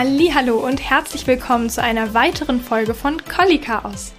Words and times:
Hallo 0.00 0.64
und 0.64 0.78
herzlich 0.78 1.26
willkommen 1.26 1.70
zu 1.70 1.82
einer 1.82 2.14
weiteren 2.14 2.60
Folge 2.60 2.94
von 2.94 3.16
Collie 3.24 3.58
Chaos. 3.58 4.12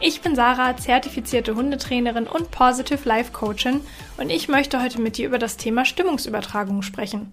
Ich 0.00 0.20
bin 0.20 0.34
Sarah, 0.34 0.76
zertifizierte 0.76 1.54
Hundetrainerin 1.54 2.26
und 2.26 2.50
Positive 2.50 3.08
Life 3.08 3.30
Coachin 3.30 3.82
und 4.16 4.30
ich 4.30 4.48
möchte 4.48 4.82
heute 4.82 5.00
mit 5.00 5.18
dir 5.18 5.28
über 5.28 5.38
das 5.38 5.56
Thema 5.56 5.84
Stimmungsübertragung 5.84 6.82
sprechen. 6.82 7.32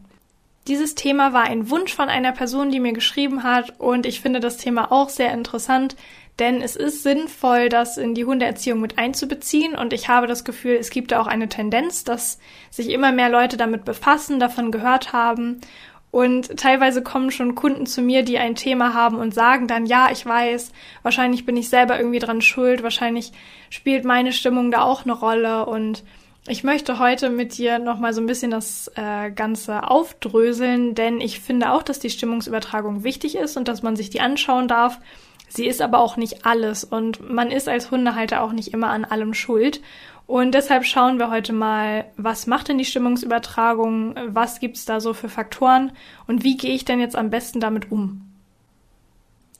Dieses 0.67 0.93
Thema 0.93 1.33
war 1.33 1.45
ein 1.45 1.71
Wunsch 1.71 1.91
von 1.91 2.09
einer 2.09 2.31
Person, 2.31 2.69
die 2.69 2.79
mir 2.79 2.93
geschrieben 2.93 3.41
hat 3.41 3.79
und 3.79 4.05
ich 4.05 4.21
finde 4.21 4.39
das 4.39 4.57
Thema 4.57 4.91
auch 4.91 5.09
sehr 5.09 5.33
interessant, 5.33 5.95
denn 6.37 6.61
es 6.61 6.75
ist 6.75 7.01
sinnvoll, 7.01 7.69
das 7.69 7.97
in 7.97 8.13
die 8.13 8.23
Hundeerziehung 8.23 8.81
mit 8.81 8.99
einzubeziehen 8.99 9.73
und 9.73 9.93
ich 9.93 10.09
habe 10.09 10.27
das 10.27 10.43
Gefühl, 10.43 10.75
es 10.75 10.91
gibt 10.91 11.11
da 11.11 11.19
auch 11.19 11.27
eine 11.27 11.49
Tendenz, 11.49 12.03
dass 12.03 12.37
sich 12.69 12.89
immer 12.89 13.11
mehr 13.11 13.29
Leute 13.29 13.57
damit 13.57 13.83
befassen, 13.83 14.39
davon 14.39 14.71
gehört 14.71 15.11
haben 15.11 15.59
und 16.11 16.57
teilweise 16.57 17.03
kommen 17.03 17.29
schon 17.29 17.53
Kunden 17.53 17.85
zu 17.85 18.01
mir, 18.01 18.23
die 18.23 18.39
ein 18.39 18.55
Thema 18.55 18.93
haben 18.93 19.17
und 19.17 19.33
sagen 19.33 19.67
dann, 19.67 19.85
ja, 19.85 20.09
ich 20.11 20.25
weiß, 20.25 20.71
wahrscheinlich 21.03 21.45
bin 21.45 21.55
ich 21.55 21.69
selber 21.69 21.97
irgendwie 21.97 22.19
dran 22.19 22.41
schuld, 22.41 22.81
wahrscheinlich 22.81 23.31
spielt 23.69 24.05
meine 24.05 24.33
Stimmung 24.33 24.71
da 24.71 24.81
auch 24.81 25.03
eine 25.03 25.13
Rolle. 25.13 25.67
Und 25.67 26.03
ich 26.47 26.63
möchte 26.63 26.97
heute 26.97 27.29
mit 27.29 27.59
dir 27.59 27.77
nochmal 27.77 28.13
so 28.13 28.21
ein 28.21 28.27
bisschen 28.27 28.49
das 28.49 28.91
äh, 28.95 29.29
Ganze 29.29 29.87
aufdröseln, 29.87 30.95
denn 30.95 31.21
ich 31.21 31.39
finde 31.39 31.71
auch, 31.71 31.83
dass 31.83 31.99
die 31.99 32.09
Stimmungsübertragung 32.09 33.03
wichtig 33.03 33.35
ist 33.35 33.55
und 33.55 33.67
dass 33.67 33.83
man 33.83 33.95
sich 33.95 34.09
die 34.09 34.21
anschauen 34.21 34.67
darf. 34.67 34.97
Sie 35.47 35.67
ist 35.67 35.81
aber 35.81 35.99
auch 35.99 36.17
nicht 36.17 36.45
alles 36.45 36.83
und 36.83 37.27
man 37.29 37.51
ist 37.51 37.67
als 37.67 37.91
Hundehalter 37.91 38.41
auch 38.41 38.51
nicht 38.51 38.73
immer 38.73 38.89
an 38.89 39.05
allem 39.05 39.35
schuld. 39.35 39.81
Und 40.29 40.51
deshalb 40.51 40.85
schauen 40.85 41.17
wir 41.17 41.31
heute 41.31 41.53
mal, 41.53 42.05
was 42.15 42.45
macht 42.45 42.67
denn 42.67 42.77
die 42.77 42.85
Stimmungsübertragung, 42.85 44.13
was 44.27 44.59
gibt's 44.59 44.85
da 44.85 44.99
so 44.99 45.15
für 45.15 45.27
Faktoren 45.27 45.91
und 46.27 46.43
wie 46.43 46.55
gehe 46.55 46.75
ich 46.75 46.85
denn 46.85 46.99
jetzt 46.99 47.15
am 47.15 47.31
besten 47.31 47.59
damit 47.59 47.91
um. 47.91 48.21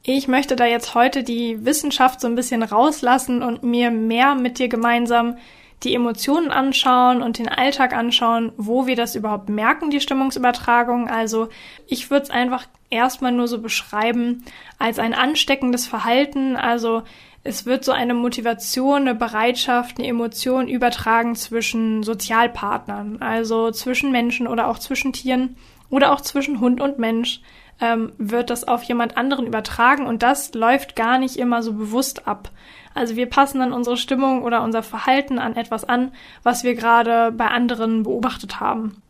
Ich 0.03 0.27
möchte 0.27 0.55
da 0.55 0.67
jetzt 0.67 0.93
heute 0.93 1.23
die 1.23 1.65
Wissenschaft 1.65 2.21
so 2.21 2.27
ein 2.27 2.35
bisschen 2.35 2.61
rauslassen 2.61 3.41
und 3.41 3.63
mir 3.63 3.89
mehr 3.89 4.35
mit 4.35 4.59
dir 4.59 4.67
gemeinsam 4.67 5.37
die 5.83 5.95
Emotionen 5.95 6.51
anschauen 6.51 7.21
und 7.21 7.37
den 7.37 7.47
Alltag 7.47 7.93
anschauen, 7.93 8.51
wo 8.57 8.85
wir 8.85 8.95
das 8.95 9.15
überhaupt 9.15 9.49
merken, 9.49 9.89
die 9.89 10.01
Stimmungsübertragung. 10.01 11.09
Also 11.09 11.49
ich 11.87 12.11
würde 12.11 12.23
es 12.23 12.29
einfach 12.29 12.65
erstmal 12.89 13.31
nur 13.31 13.47
so 13.47 13.61
beschreiben 13.61 14.43
als 14.77 14.99
ein 14.99 15.13
ansteckendes 15.13 15.87
Verhalten. 15.87 16.57
Also 16.57 17.03
es 17.43 17.65
wird 17.65 17.85
so 17.85 17.93
eine 17.93 18.13
Motivation, 18.13 19.01
eine 19.01 19.15
Bereitschaft, 19.15 19.97
eine 19.97 20.07
Emotion 20.07 20.67
übertragen 20.67 21.35
zwischen 21.35 22.03
Sozialpartnern, 22.03 23.21
also 23.21 23.71
zwischen 23.71 24.11
Menschen 24.11 24.47
oder 24.47 24.67
auch 24.67 24.79
zwischen 24.79 25.13
Tieren 25.13 25.55
oder 25.89 26.11
auch 26.11 26.21
zwischen 26.21 26.59
Hund 26.59 26.81
und 26.81 26.99
Mensch 26.99 27.41
ähm, 27.81 28.11
wird 28.17 28.49
das 28.49 28.67
auf 28.67 28.83
jemand 28.83 29.17
anderen 29.17 29.47
übertragen 29.47 30.05
und 30.05 30.21
das 30.21 30.53
läuft 30.53 30.95
gar 30.95 31.17
nicht 31.17 31.37
immer 31.37 31.63
so 31.63 31.73
bewusst 31.73 32.27
ab. 32.27 32.51
Also 32.93 33.15
wir 33.15 33.27
passen 33.27 33.59
dann 33.59 33.73
unsere 33.73 33.97
Stimmung 33.97 34.43
oder 34.43 34.63
unser 34.63 34.83
Verhalten 34.83 35.39
an 35.39 35.55
etwas 35.55 35.85
an, 35.85 36.11
was 36.43 36.63
wir 36.63 36.75
gerade 36.75 37.31
bei 37.31 37.47
anderen 37.47 38.03
beobachtet 38.03 38.59
haben. 38.59 39.01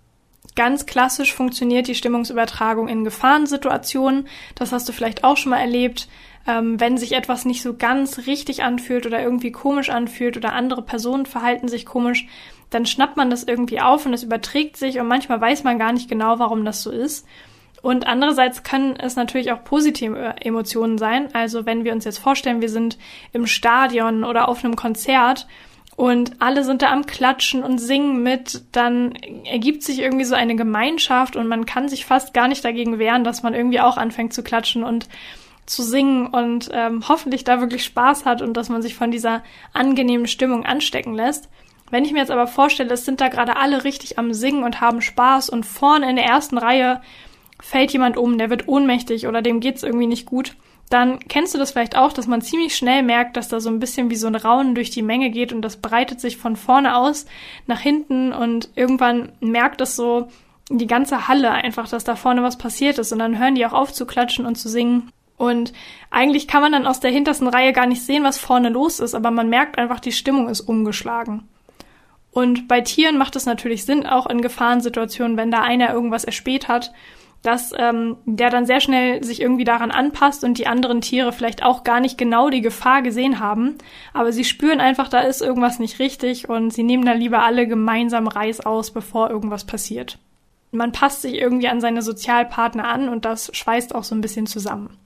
Ganz 0.56 0.86
klassisch 0.86 1.34
funktioniert 1.34 1.88
die 1.88 1.96
Stimmungsübertragung 1.96 2.88
in 2.88 3.04
Gefahrensituationen. 3.04 4.28
Das 4.56 4.72
hast 4.72 4.90
du 4.90 4.94
vielleicht 4.94 5.24
auch 5.24 5.38
schon 5.38 5.52
mal 5.52 5.60
erlebt 5.60 6.08
ähm, 6.50 6.80
wenn 6.80 6.98
sich 6.98 7.12
etwas 7.14 7.46
nicht 7.46 7.62
so 7.62 7.76
ganz 7.76 8.26
richtig 8.26 8.64
anfühlt 8.64 9.06
oder 9.06 9.22
irgendwie 9.22 9.52
komisch 9.52 9.90
anfühlt 9.90 10.36
oder 10.36 10.54
andere 10.54 10.82
Personen 10.82 11.26
verhalten 11.26 11.68
sich 11.68 11.86
komisch, 11.86 12.28
dann 12.70 12.86
schnappt 12.86 13.18
man 13.18 13.30
das 13.30 13.44
irgendwie 13.44 13.82
auf 13.82 14.06
und 14.06 14.14
es 14.14 14.24
überträgt 14.24 14.78
sich 14.78 15.00
und 15.00 15.08
manchmal 15.08 15.40
weiß 15.40 15.64
man 15.64 15.78
gar 15.78 15.92
nicht 15.92 16.10
genau, 16.10 16.40
warum 16.40 16.66
das 16.66 16.82
so 16.82 16.92
ist. 16.92 17.28
Und 17.82 18.08
andererseits 18.08 18.64
können 18.64 18.96
es 18.98 19.16
natürlich 19.16 19.52
auch 19.52 19.64
positive 19.64 20.36
Emotionen 20.42 20.98
sein. 20.98 21.34
Also 21.34 21.66
wenn 21.66 21.84
wir 21.84 21.94
uns 21.94 22.06
jetzt 22.06 22.20
vorstellen, 22.20 22.62
wir 22.62 22.70
sind 22.70 22.98
im 23.32 23.48
Stadion 23.48 24.24
oder 24.24 24.50
auf 24.50 24.64
einem 24.64 24.76
Konzert 24.76 25.48
und 25.96 26.42
alle 26.42 26.64
sind 26.64 26.82
da 26.82 26.92
am 26.92 27.06
Klatschen 27.06 27.64
und 27.64 27.78
singen 27.78 28.24
mit, 28.24 28.64
dann 28.72 29.14
ergibt 29.46 29.84
sich 29.84 30.00
irgendwie 30.00 30.26
so 30.26 30.36
eine 30.36 30.56
Gemeinschaft 30.56 31.36
und 31.36 31.48
man 31.48 31.66
kann 31.66 31.90
sich 31.90 32.06
fast 32.06 32.34
gar 32.34 32.48
nicht 32.48 32.64
dagegen 32.64 33.00
wehren, 33.00 33.24
dass 33.24 33.44
man 33.44 33.54
irgendwie 33.54 33.82
auch 33.82 33.98
anfängt 33.98 34.34
zu 34.34 34.44
klatschen 34.44 34.84
und 34.84 35.10
zu 35.66 35.84
singen 35.84 36.28
und 36.28 36.70
ähm, 36.74 37.08
hoffentlich 37.08 37.44
da 37.44 37.62
wirklich 37.62 37.84
Spaß 37.84 38.26
hat 38.26 38.42
und 38.42 38.56
dass 38.56 38.70
man 38.70 38.82
sich 38.82 38.96
von 38.96 39.12
dieser 39.12 39.44
angenehmen 39.74 40.28
Stimmung 40.28 40.66
anstecken 40.66 41.14
lässt. 41.14 41.50
Wenn 41.92 42.06
ich 42.06 42.12
mir 42.12 42.20
jetzt 42.20 42.32
aber 42.32 42.48
vorstelle, 42.48 42.94
es 42.94 43.06
sind 43.06 43.22
da 43.22 43.30
gerade 43.30 43.58
alle 43.58 43.84
richtig 43.84 44.18
am 44.18 44.34
Singen 44.34 44.64
und 44.64 44.82
haben 44.82 45.02
Spaß 45.02 45.50
und 45.50 45.66
vorne 45.66 46.10
in 46.10 46.16
der 46.16 46.26
ersten 46.26 46.58
Reihe 46.58 47.02
fällt 47.60 47.92
jemand 47.92 48.18
um, 48.18 48.38
der 48.38 48.50
wird 48.50 48.68
ohnmächtig 48.68 49.28
oder 49.28 49.42
dem 49.42 49.60
geht's 49.60 49.84
irgendwie 49.84 50.08
nicht 50.08 50.26
gut, 50.26 50.56
dann 50.90 51.20
kennst 51.20 51.54
du 51.54 51.58
das 51.60 51.72
vielleicht 51.72 51.96
auch, 51.96 52.14
dass 52.14 52.26
man 52.26 52.42
ziemlich 52.42 52.76
schnell 52.76 53.04
merkt, 53.04 53.38
dass 53.38 53.48
da 53.48 53.60
so 53.60 53.70
ein 53.70 53.80
bisschen 53.80 54.10
wie 54.10 54.16
so 54.16 54.28
ein 54.28 54.36
Raunen 54.36 54.74
durch 54.74 54.90
die 54.90 55.04
Menge 55.04 55.30
geht 55.30 55.54
und 55.54 55.62
das 55.62 55.78
breitet 55.78 56.20
sich 56.20 56.38
von 56.38 56.56
vorne 56.56 56.96
aus 56.96 57.26
nach 57.68 57.80
hinten 57.80 58.34
und 58.34 58.70
irgendwann 58.76 59.32
merkt 59.40 59.82
es 59.82 59.96
so 59.96 60.30
die 60.72 60.88
ganze 60.88 61.28
Halle 61.28 61.52
einfach, 61.52 61.88
dass 61.88 62.04
da 62.04 62.16
vorne 62.16 62.44
was 62.44 62.58
passiert 62.58 62.98
ist 62.98 63.12
und 63.12 63.20
dann 63.20 63.40
hören 63.40 63.56
die 63.56 63.66
auch 63.66 63.74
auf 63.74 63.94
zu 63.94 64.06
klatschen 64.06 64.46
und 64.46 64.56
zu 64.56 64.68
singen 64.68 65.12
und 65.40 65.72
eigentlich 66.10 66.50
kann 66.50 66.62
man 66.62 66.74
dann 66.74 66.86
aus 66.86 67.00
der 67.00 67.12
hintersten 67.12 67.48
Reihe 67.48 67.72
gar 67.72 67.86
nicht 67.86 68.02
sehen, 68.02 68.26
was 68.26 68.38
vorne 68.38 68.68
los 68.68 69.00
ist, 69.00 69.16
aber 69.16 69.32
man 69.32 69.48
merkt 69.48 69.78
einfach, 69.78 70.02
die 70.02 70.12
Stimmung 70.12 70.50
ist 70.50 70.60
umgeschlagen. 70.60 71.48
Und 72.32 72.68
bei 72.68 72.82
Tieren 72.82 73.18
macht 73.18 73.38
es 73.38 73.46
natürlich 73.46 73.86
Sinn, 73.86 74.06
auch 74.06 74.28
in 74.28 74.42
Gefahrensituationen, 74.42 75.38
wenn 75.38 75.50
da 75.50 75.62
einer 75.62 75.94
irgendwas 75.94 76.26
erspäht 76.26 76.68
hat, 76.68 76.92
dass 77.42 77.74
ähm, 77.78 78.18
der 78.26 78.50
dann 78.50 78.66
sehr 78.66 78.82
schnell 78.82 79.24
sich 79.24 79.42
irgendwie 79.42 79.64
daran 79.64 79.92
anpasst 79.92 80.44
und 80.44 80.58
die 80.58 80.68
anderen 80.68 81.02
Tiere 81.02 81.32
vielleicht 81.32 81.64
auch 81.64 81.84
gar 81.84 82.00
nicht 82.00 82.18
genau 82.18 82.50
die 82.50 82.62
Gefahr 82.62 83.02
gesehen 83.02 83.40
haben, 83.40 83.76
aber 84.14 84.32
sie 84.32 84.44
spüren 84.44 84.82
einfach, 84.82 85.08
da 85.08 85.22
ist 85.22 85.42
irgendwas 85.42 85.80
nicht 85.80 86.00
richtig 86.00 86.50
und 86.50 86.72
sie 86.72 86.84
nehmen 86.84 87.06
dann 87.06 87.20
lieber 87.20 87.44
alle 87.44 87.68
gemeinsam 87.68 88.28
Reis 88.28 88.60
aus, 88.60 88.92
bevor 88.92 89.30
irgendwas 89.30 89.64
passiert. 89.64 90.18
Man 90.72 90.92
passt 90.92 91.22
sich 91.22 91.36
irgendwie 91.36 91.68
an 91.68 91.82
seine 91.82 92.02
Sozialpartner 92.02 92.88
an 92.88 93.10
und 93.10 93.26
das 93.26 93.50
schweißt 93.54 93.96
auch 93.96 94.04
so 94.04 94.16
ein 94.16 94.22
bisschen 94.22 94.46
zusammen 94.46 94.98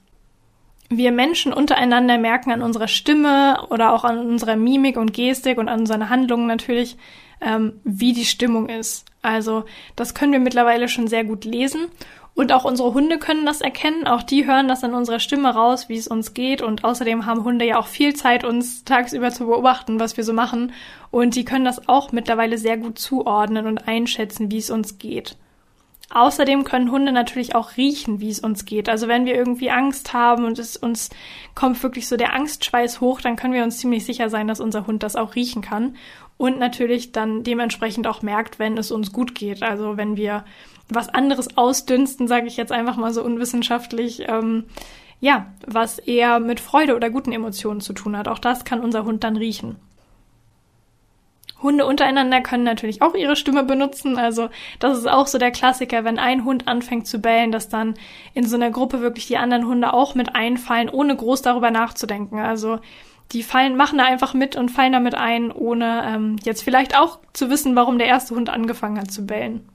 wir 0.90 1.12
Menschen 1.12 1.52
untereinander 1.52 2.18
merken 2.18 2.52
an 2.52 2.62
unserer 2.62 2.88
Stimme 2.88 3.66
oder 3.70 3.92
auch 3.92 4.04
an 4.04 4.18
unserer 4.18 4.56
Mimik 4.56 4.96
und 4.96 5.12
Gestik 5.12 5.58
und 5.58 5.68
an 5.68 5.80
unseren 5.80 6.10
Handlungen 6.10 6.46
natürlich, 6.46 6.96
ähm, 7.40 7.80
wie 7.84 8.12
die 8.12 8.24
Stimmung 8.24 8.68
ist. 8.68 9.06
Also 9.22 9.64
das 9.96 10.14
können 10.14 10.32
wir 10.32 10.40
mittlerweile 10.40 10.88
schon 10.88 11.08
sehr 11.08 11.24
gut 11.24 11.44
lesen. 11.44 11.86
Und 12.34 12.52
auch 12.52 12.64
unsere 12.64 12.94
Hunde 12.94 13.18
können 13.18 13.46
das 13.46 13.60
erkennen. 13.60 14.08
Auch 14.08 14.22
die 14.22 14.44
hören 14.44 14.66
das 14.66 14.82
an 14.82 14.92
unserer 14.92 15.20
Stimme 15.20 15.54
raus, 15.54 15.88
wie 15.88 15.96
es 15.96 16.08
uns 16.08 16.34
geht. 16.34 16.62
Und 16.62 16.82
außerdem 16.82 17.26
haben 17.26 17.44
Hunde 17.44 17.64
ja 17.64 17.78
auch 17.78 17.86
viel 17.86 18.14
Zeit, 18.14 18.42
uns 18.42 18.84
tagsüber 18.84 19.30
zu 19.30 19.46
beobachten, 19.46 20.00
was 20.00 20.16
wir 20.16 20.24
so 20.24 20.32
machen. 20.32 20.72
Und 21.12 21.36
die 21.36 21.44
können 21.44 21.64
das 21.64 21.88
auch 21.88 22.10
mittlerweile 22.10 22.58
sehr 22.58 22.76
gut 22.76 22.98
zuordnen 22.98 23.66
und 23.66 23.86
einschätzen, 23.86 24.50
wie 24.50 24.58
es 24.58 24.70
uns 24.70 24.98
geht. 24.98 25.36
Außerdem 26.10 26.64
können 26.64 26.90
Hunde 26.90 27.12
natürlich 27.12 27.54
auch 27.54 27.76
riechen, 27.76 28.20
wie 28.20 28.28
es 28.28 28.40
uns 28.40 28.64
geht. 28.64 28.88
Also 28.88 29.08
wenn 29.08 29.24
wir 29.24 29.34
irgendwie 29.34 29.70
Angst 29.70 30.12
haben 30.12 30.44
und 30.44 30.58
es 30.58 30.76
uns 30.76 31.10
kommt 31.54 31.82
wirklich 31.82 32.08
so 32.08 32.16
der 32.16 32.34
Angstschweiß 32.34 33.00
hoch, 33.00 33.20
dann 33.20 33.36
können 33.36 33.54
wir 33.54 33.64
uns 33.64 33.78
ziemlich 33.78 34.04
sicher 34.04 34.28
sein, 34.28 34.46
dass 34.46 34.60
unser 34.60 34.86
Hund 34.86 35.02
das 35.02 35.16
auch 35.16 35.34
riechen 35.34 35.62
kann 35.62 35.96
und 36.36 36.58
natürlich 36.58 37.12
dann 37.12 37.42
dementsprechend 37.42 38.06
auch 38.06 38.22
merkt, 38.22 38.58
wenn 38.58 38.76
es 38.76 38.90
uns 38.90 39.12
gut 39.12 39.34
geht. 39.34 39.62
Also 39.62 39.96
wenn 39.96 40.16
wir 40.16 40.44
was 40.88 41.08
anderes 41.08 41.56
ausdünsten, 41.56 42.28
sage 42.28 42.46
ich 42.46 42.56
jetzt 42.56 42.72
einfach 42.72 42.96
mal 42.96 43.12
so 43.12 43.22
unwissenschaftlich, 43.22 44.24
ähm, 44.28 44.64
ja, 45.20 45.46
was 45.66 45.98
eher 45.98 46.40
mit 46.40 46.60
Freude 46.60 46.96
oder 46.96 47.08
guten 47.08 47.32
Emotionen 47.32 47.80
zu 47.80 47.92
tun 47.92 48.16
hat. 48.16 48.28
Auch 48.28 48.38
das 48.38 48.64
kann 48.64 48.80
unser 48.80 49.04
Hund 49.04 49.24
dann 49.24 49.36
riechen. 49.36 49.76
Hunde 51.62 51.86
untereinander 51.86 52.42
können 52.42 52.62
natürlich 52.62 53.00
auch 53.00 53.14
ihre 53.14 53.36
Stimme 53.36 53.64
benutzen. 53.64 54.18
Also 54.18 54.50
das 54.80 54.98
ist 54.98 55.08
auch 55.08 55.26
so 55.26 55.38
der 55.38 55.50
Klassiker, 55.50 56.04
wenn 56.04 56.18
ein 56.18 56.44
Hund 56.44 56.68
anfängt 56.68 57.06
zu 57.06 57.20
bellen, 57.20 57.52
dass 57.52 57.70
dann 57.70 57.94
in 58.34 58.46
so 58.46 58.56
einer 58.56 58.70
Gruppe 58.70 59.00
wirklich 59.00 59.26
die 59.26 59.38
anderen 59.38 59.66
Hunde 59.66 59.94
auch 59.94 60.14
mit 60.14 60.34
einfallen, 60.34 60.90
ohne 60.90 61.16
groß 61.16 61.40
darüber 61.40 61.70
nachzudenken. 61.70 62.38
Also 62.38 62.80
die 63.32 63.42
fallen, 63.42 63.76
machen 63.76 63.98
da 63.98 64.04
einfach 64.04 64.34
mit 64.34 64.56
und 64.56 64.70
fallen 64.70 64.92
damit 64.92 65.14
ein, 65.14 65.50
ohne 65.50 66.04
ähm, 66.06 66.36
jetzt 66.44 66.62
vielleicht 66.62 66.96
auch 66.96 67.18
zu 67.32 67.50
wissen, 67.50 67.74
warum 67.76 67.98
der 67.98 68.06
erste 68.06 68.34
Hund 68.34 68.50
angefangen 68.50 68.98
hat 69.00 69.10
zu 69.10 69.26
bellen. 69.26 69.68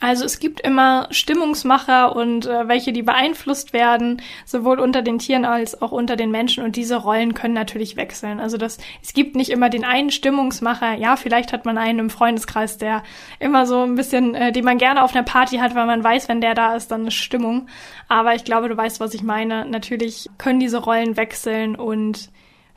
Also 0.00 0.24
es 0.24 0.38
gibt 0.38 0.62
immer 0.62 1.08
Stimmungsmacher 1.10 2.16
und 2.16 2.46
äh, 2.46 2.66
welche, 2.68 2.92
die 2.92 3.02
beeinflusst 3.02 3.74
werden, 3.74 4.22
sowohl 4.46 4.80
unter 4.80 5.02
den 5.02 5.18
Tieren 5.18 5.44
als 5.44 5.80
auch 5.82 5.92
unter 5.92 6.16
den 6.16 6.30
Menschen. 6.30 6.64
Und 6.64 6.76
diese 6.76 6.96
Rollen 6.96 7.34
können 7.34 7.52
natürlich 7.52 7.96
wechseln. 7.96 8.40
Also 8.40 8.56
das, 8.56 8.78
es 9.02 9.12
gibt 9.12 9.36
nicht 9.36 9.50
immer 9.50 9.68
den 9.68 9.84
einen 9.84 10.10
Stimmungsmacher. 10.10 10.94
Ja, 10.94 11.16
vielleicht 11.16 11.52
hat 11.52 11.66
man 11.66 11.76
einen 11.76 11.98
im 11.98 12.10
Freundeskreis, 12.10 12.78
der 12.78 13.02
immer 13.38 13.66
so 13.66 13.82
ein 13.82 13.94
bisschen, 13.94 14.34
äh, 14.34 14.52
den 14.52 14.64
man 14.64 14.78
gerne 14.78 15.04
auf 15.04 15.14
einer 15.14 15.24
Party 15.24 15.58
hat, 15.58 15.74
weil 15.74 15.86
man 15.86 16.02
weiß, 16.02 16.30
wenn 16.30 16.40
der 16.40 16.54
da 16.54 16.74
ist, 16.74 16.90
dann 16.90 17.06
ist 17.06 17.14
Stimmung. 17.14 17.68
Aber 18.08 18.34
ich 18.34 18.44
glaube, 18.44 18.70
du 18.70 18.76
weißt, 18.76 19.00
was 19.00 19.12
ich 19.12 19.22
meine. 19.22 19.66
Natürlich 19.66 20.30
können 20.38 20.60
diese 20.60 20.78
Rollen 20.78 21.18
wechseln 21.18 21.76
und 21.76 22.30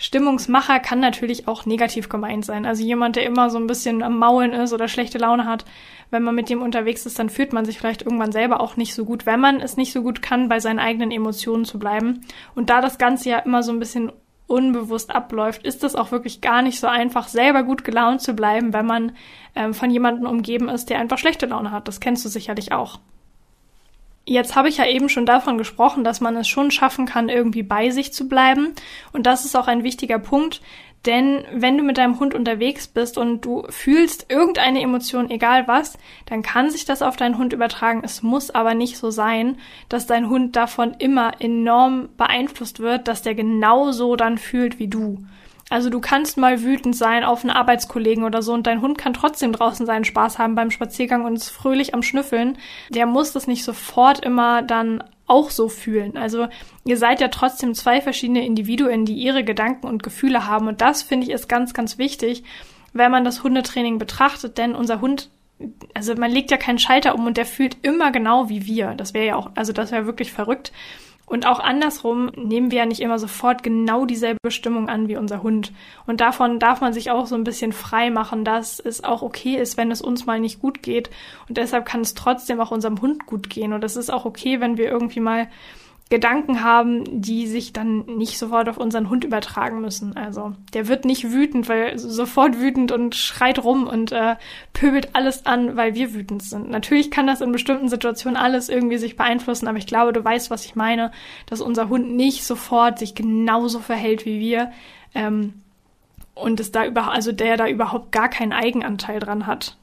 Stimmungsmacher 0.04 0.82
kann 0.82 1.00
natürlich 1.00 1.48
auch 1.48 1.66
negativ 1.66 2.10
gemeint 2.10 2.44
sein. 2.44 2.66
Also 2.66 2.84
jemand, 2.84 3.16
der 3.16 3.26
immer 3.26 3.50
so 3.50 3.58
ein 3.58 3.68
bisschen 3.68 4.04
am 4.04 4.20
Maulen 4.20 4.52
ist 4.52 4.74
oder 4.74 4.90
schlechte 4.90 5.18
Laune 5.18 5.46
hat, 5.46 5.64
wenn 6.12 6.24
man 6.24 6.36
mit 6.36 6.50
dem 6.50 6.62
unterwegs 6.62 7.06
ist, 7.06 7.20
dann 7.20 7.30
fühlt 7.30 7.54
man 7.54 7.64
sich 7.64 7.78
vielleicht 7.78 8.02
irgendwann 8.02 8.34
selber 8.34 8.60
auch 8.60 8.76
nicht 8.76 8.96
so 8.96 9.06
gut, 9.06 9.26
wenn 9.26 9.40
man 9.40 9.62
es 9.62 9.78
nicht 9.78 9.94
so 9.94 10.02
gut 10.02 10.22
kann, 10.22 10.50
bei 10.50 10.60
seinen 10.60 10.80
eigenen 10.80 11.10
Emotionen 11.10 11.64
zu 11.64 11.80
bleiben. 11.80 12.20
Und 12.54 12.70
da 12.70 12.82
das 12.82 12.98
Ganze 12.98 13.30
ja 13.30 13.40
immer 13.40 13.64
so 13.64 13.72
ein 13.72 13.80
bisschen 13.80 14.12
unbewusst 14.46 15.10
abläuft, 15.10 15.66
ist 15.66 15.86
es 15.86 15.96
auch 15.96 16.12
wirklich 16.12 16.42
gar 16.42 16.62
nicht 16.64 16.82
so 16.82 16.88
einfach, 16.88 17.30
selber 17.30 17.64
gut 17.64 17.86
gelaunt 17.86 18.20
zu 18.20 18.34
bleiben, 18.34 18.74
wenn 18.74 18.86
man 18.86 19.14
ähm, 19.56 19.74
von 19.74 19.90
jemandem 19.90 20.28
umgeben 20.28 20.68
ist, 20.68 20.90
der 20.90 21.00
einfach 21.00 21.18
schlechte 21.18 21.46
Laune 21.46 21.72
hat. 21.72 21.88
Das 21.88 22.02
kennst 22.02 22.26
du 22.26 22.30
sicherlich 22.30 22.74
auch. 22.74 23.00
Jetzt 24.26 24.56
habe 24.56 24.70
ich 24.70 24.78
ja 24.78 24.86
eben 24.86 25.10
schon 25.10 25.26
davon 25.26 25.58
gesprochen, 25.58 26.04
dass 26.04 26.22
man 26.22 26.38
es 26.38 26.48
schon 26.48 26.72
schaffen 26.72 27.06
kann, 27.06 27.28
irgendwie 27.28 27.64
bei 27.64 27.90
sich 27.90 28.14
zu 28.14 28.30
bleiben. 28.30 28.74
Und 29.12 29.26
das 29.26 29.44
ist 29.44 29.56
auch 29.56 29.68
ein 29.68 29.84
wichtiger 29.84 30.18
Punkt, 30.18 30.62
denn 31.06 31.44
wenn 31.52 31.78
du 31.78 31.84
mit 31.84 31.98
deinem 31.98 32.20
Hund 32.20 32.34
unterwegs 32.34 32.88
bist 32.88 33.18
und 33.18 33.42
du 33.42 33.66
fühlst 33.70 34.28
irgendeine 34.30 34.82
Emotion, 34.82 35.30
egal 35.30 35.68
was, 35.68 35.98
dann 36.26 36.44
kann 36.44 36.70
sich 36.70 36.86
das 36.86 37.02
auf 37.02 37.18
deinen 37.18 37.38
Hund 37.38 37.52
übertragen. 37.52 38.02
Es 38.06 38.24
muss 38.24 38.52
aber 38.52 38.74
nicht 38.74 38.98
so 38.98 39.12
sein, 39.12 39.58
dass 39.90 40.08
dein 40.08 40.30
Hund 40.30 40.56
davon 40.56 40.96
immer 41.00 41.42
enorm 41.42 42.08
beeinflusst 42.16 42.80
wird, 42.80 43.10
dass 43.10 43.22
der 43.22 43.36
genauso 43.36 44.16
dann 44.16 44.38
fühlt 44.38 44.80
wie 44.80 44.88
du. 44.88 45.26
Also 45.74 45.90
du 45.90 46.00
kannst 46.00 46.38
mal 46.38 46.62
wütend 46.62 46.96
sein 46.96 47.24
auf 47.24 47.42
einen 47.42 47.50
Arbeitskollegen 47.50 48.26
oder 48.26 48.44
so 48.44 48.54
und 48.54 48.68
dein 48.68 48.82
Hund 48.82 49.00
kann 49.00 49.16
trotzdem 49.16 49.54
draußen 49.54 49.88
seinen 49.88 50.06
Spaß 50.06 50.38
haben 50.38 50.54
beim 50.54 50.70
Spaziergang 50.70 51.26
und 51.26 51.36
ist 51.36 51.50
fröhlich 51.50 51.96
am 51.96 52.04
Schnüffeln. 52.04 52.60
Der 52.90 53.08
muss 53.08 53.32
das 53.34 53.48
nicht 53.48 53.64
sofort 53.64 54.24
immer 54.24 54.62
dann 54.62 55.04
auch 55.26 55.50
so 55.50 55.70
fühlen. 55.70 56.16
Also 56.16 56.48
ihr 56.86 56.98
seid 56.98 57.22
ja 57.22 57.30
trotzdem 57.30 57.74
zwei 57.74 58.02
verschiedene 58.02 58.46
Individuen, 58.46 59.06
die 59.06 59.16
ihre 59.16 59.44
Gedanken 59.44 59.88
und 59.88 60.04
Gefühle 60.04 60.46
haben 60.46 60.68
und 60.68 60.80
das 60.80 61.02
finde 61.02 61.26
ich 61.26 61.34
ist 61.34 61.50
ganz, 61.50 61.74
ganz 61.74 61.98
wichtig, 61.98 62.44
wenn 62.94 63.10
man 63.10 63.24
das 63.24 63.42
Hundetraining 63.42 63.98
betrachtet, 63.98 64.60
denn 64.60 64.76
unser 64.76 65.02
Hund 65.02 65.32
also 65.96 66.14
man 66.14 66.30
legt 66.30 66.52
ja 66.52 66.58
keinen 66.58 66.78
Schalter 66.78 67.16
um 67.16 67.26
und 67.26 67.38
der 67.38 67.48
fühlt 67.48 67.78
immer 67.82 68.12
genau 68.12 68.48
wie 68.48 68.68
wir. 68.68 68.94
Das 68.96 69.16
wäre 69.16 69.26
ja 69.26 69.36
auch, 69.38 69.50
also 69.56 69.74
das 69.74 69.92
wäre 69.92 70.06
wirklich 70.06 70.32
verrückt. 70.32 70.72
Und 71.26 71.48
auch 71.48 71.60
andersrum 71.60 72.32
nehmen 72.36 72.70
wir 72.70 72.80
ja 72.80 72.86
nicht 72.86 73.00
immer 73.00 73.18
sofort 73.18 73.64
genau 73.64 74.06
dieselbe 74.06 74.52
Stimmung 74.52 74.90
an 74.90 75.08
wie 75.08 75.16
unser 75.16 75.42
Hund. 75.42 75.72
Und 76.06 76.20
davon 76.20 76.60
darf 76.60 76.82
man 76.82 76.94
sich 76.94 77.12
auch 77.12 77.28
so 77.28 77.36
ein 77.36 77.46
bisschen 77.46 77.72
frei 77.72 78.10
machen, 78.10 78.44
dass 78.44 78.80
es 78.80 79.04
auch 79.04 79.22
okay 79.22 79.56
ist, 79.56 79.78
wenn 79.78 79.90
es 79.90 80.02
uns 80.02 80.26
mal 80.26 80.40
nicht 80.40 80.60
gut 80.60 80.84
geht. 80.84 81.10
Und 81.48 81.58
deshalb 81.58 81.86
kann 81.86 82.02
es 82.02 82.14
trotzdem 82.14 82.60
auch 82.60 82.72
unserem 82.72 83.02
Hund 83.02 83.26
gut 83.26 83.50
gehen. 83.50 83.74
Und 83.74 83.84
es 83.84 83.96
ist 83.96 84.12
auch 84.12 84.26
okay, 84.26 84.60
wenn 84.60 84.78
wir 84.78 84.90
irgendwie 84.90 85.22
mal 85.22 85.48
Gedanken 86.10 86.64
haben, 86.64 87.22
die 87.22 87.48
sich 87.48 87.74
dann 87.74 88.06
nicht 88.06 88.38
sofort 88.38 88.70
auf 88.70 88.78
unseren 88.78 89.10
Hund 89.10 89.24
übertragen 89.24 89.82
müssen. 89.82 90.16
Also 90.16 90.54
der 90.74 90.88
wird 90.88 91.06
nicht 91.06 91.32
wütend, 91.32 91.70
weil 91.70 91.98
sofort 91.98 92.60
wütend 92.60 92.92
und 92.92 93.16
schreit 93.16 93.64
rum 93.64 93.88
und 93.88 94.12
äh, 94.12 94.36
pöbelt 94.74 95.16
alles 95.16 95.46
an, 95.46 95.76
weil 95.76 95.96
wir 95.96 96.14
wütend 96.14 96.44
sind. 96.44 96.70
Natürlich 96.70 97.10
kann 97.10 97.26
das 97.26 97.42
in 97.42 97.52
bestimmten 97.52 97.88
Situationen 97.88 98.38
alles 98.38 98.70
irgendwie 98.70 98.98
sich 98.98 99.16
beeinflussen, 99.16 99.68
aber 99.68 99.78
ich 99.78 99.88
glaube, 99.88 100.14
du 100.14 100.24
weißt, 100.24 100.52
was 100.52 100.66
ich 100.66 100.76
meine, 100.76 101.12
dass 101.48 101.62
unser 101.62 101.90
Hund 101.90 102.12
nicht 102.12 102.44
sofort 102.44 103.00
sich 103.00 103.16
genauso 103.16 103.80
verhält 103.80 104.26
wie 104.26 104.40
wir. 104.40 104.72
Ähm, 105.16 105.62
und 106.36 106.60
es 106.60 106.72
da 106.72 106.86
über, 106.86 107.12
also 107.12 107.32
der 107.32 107.58
da 107.58 107.68
überhaupt 107.68 108.12
gar 108.12 108.30
keinen 108.30 108.54
Eigenanteil 108.54 109.20
dran 109.20 109.48
hat. 109.48 109.78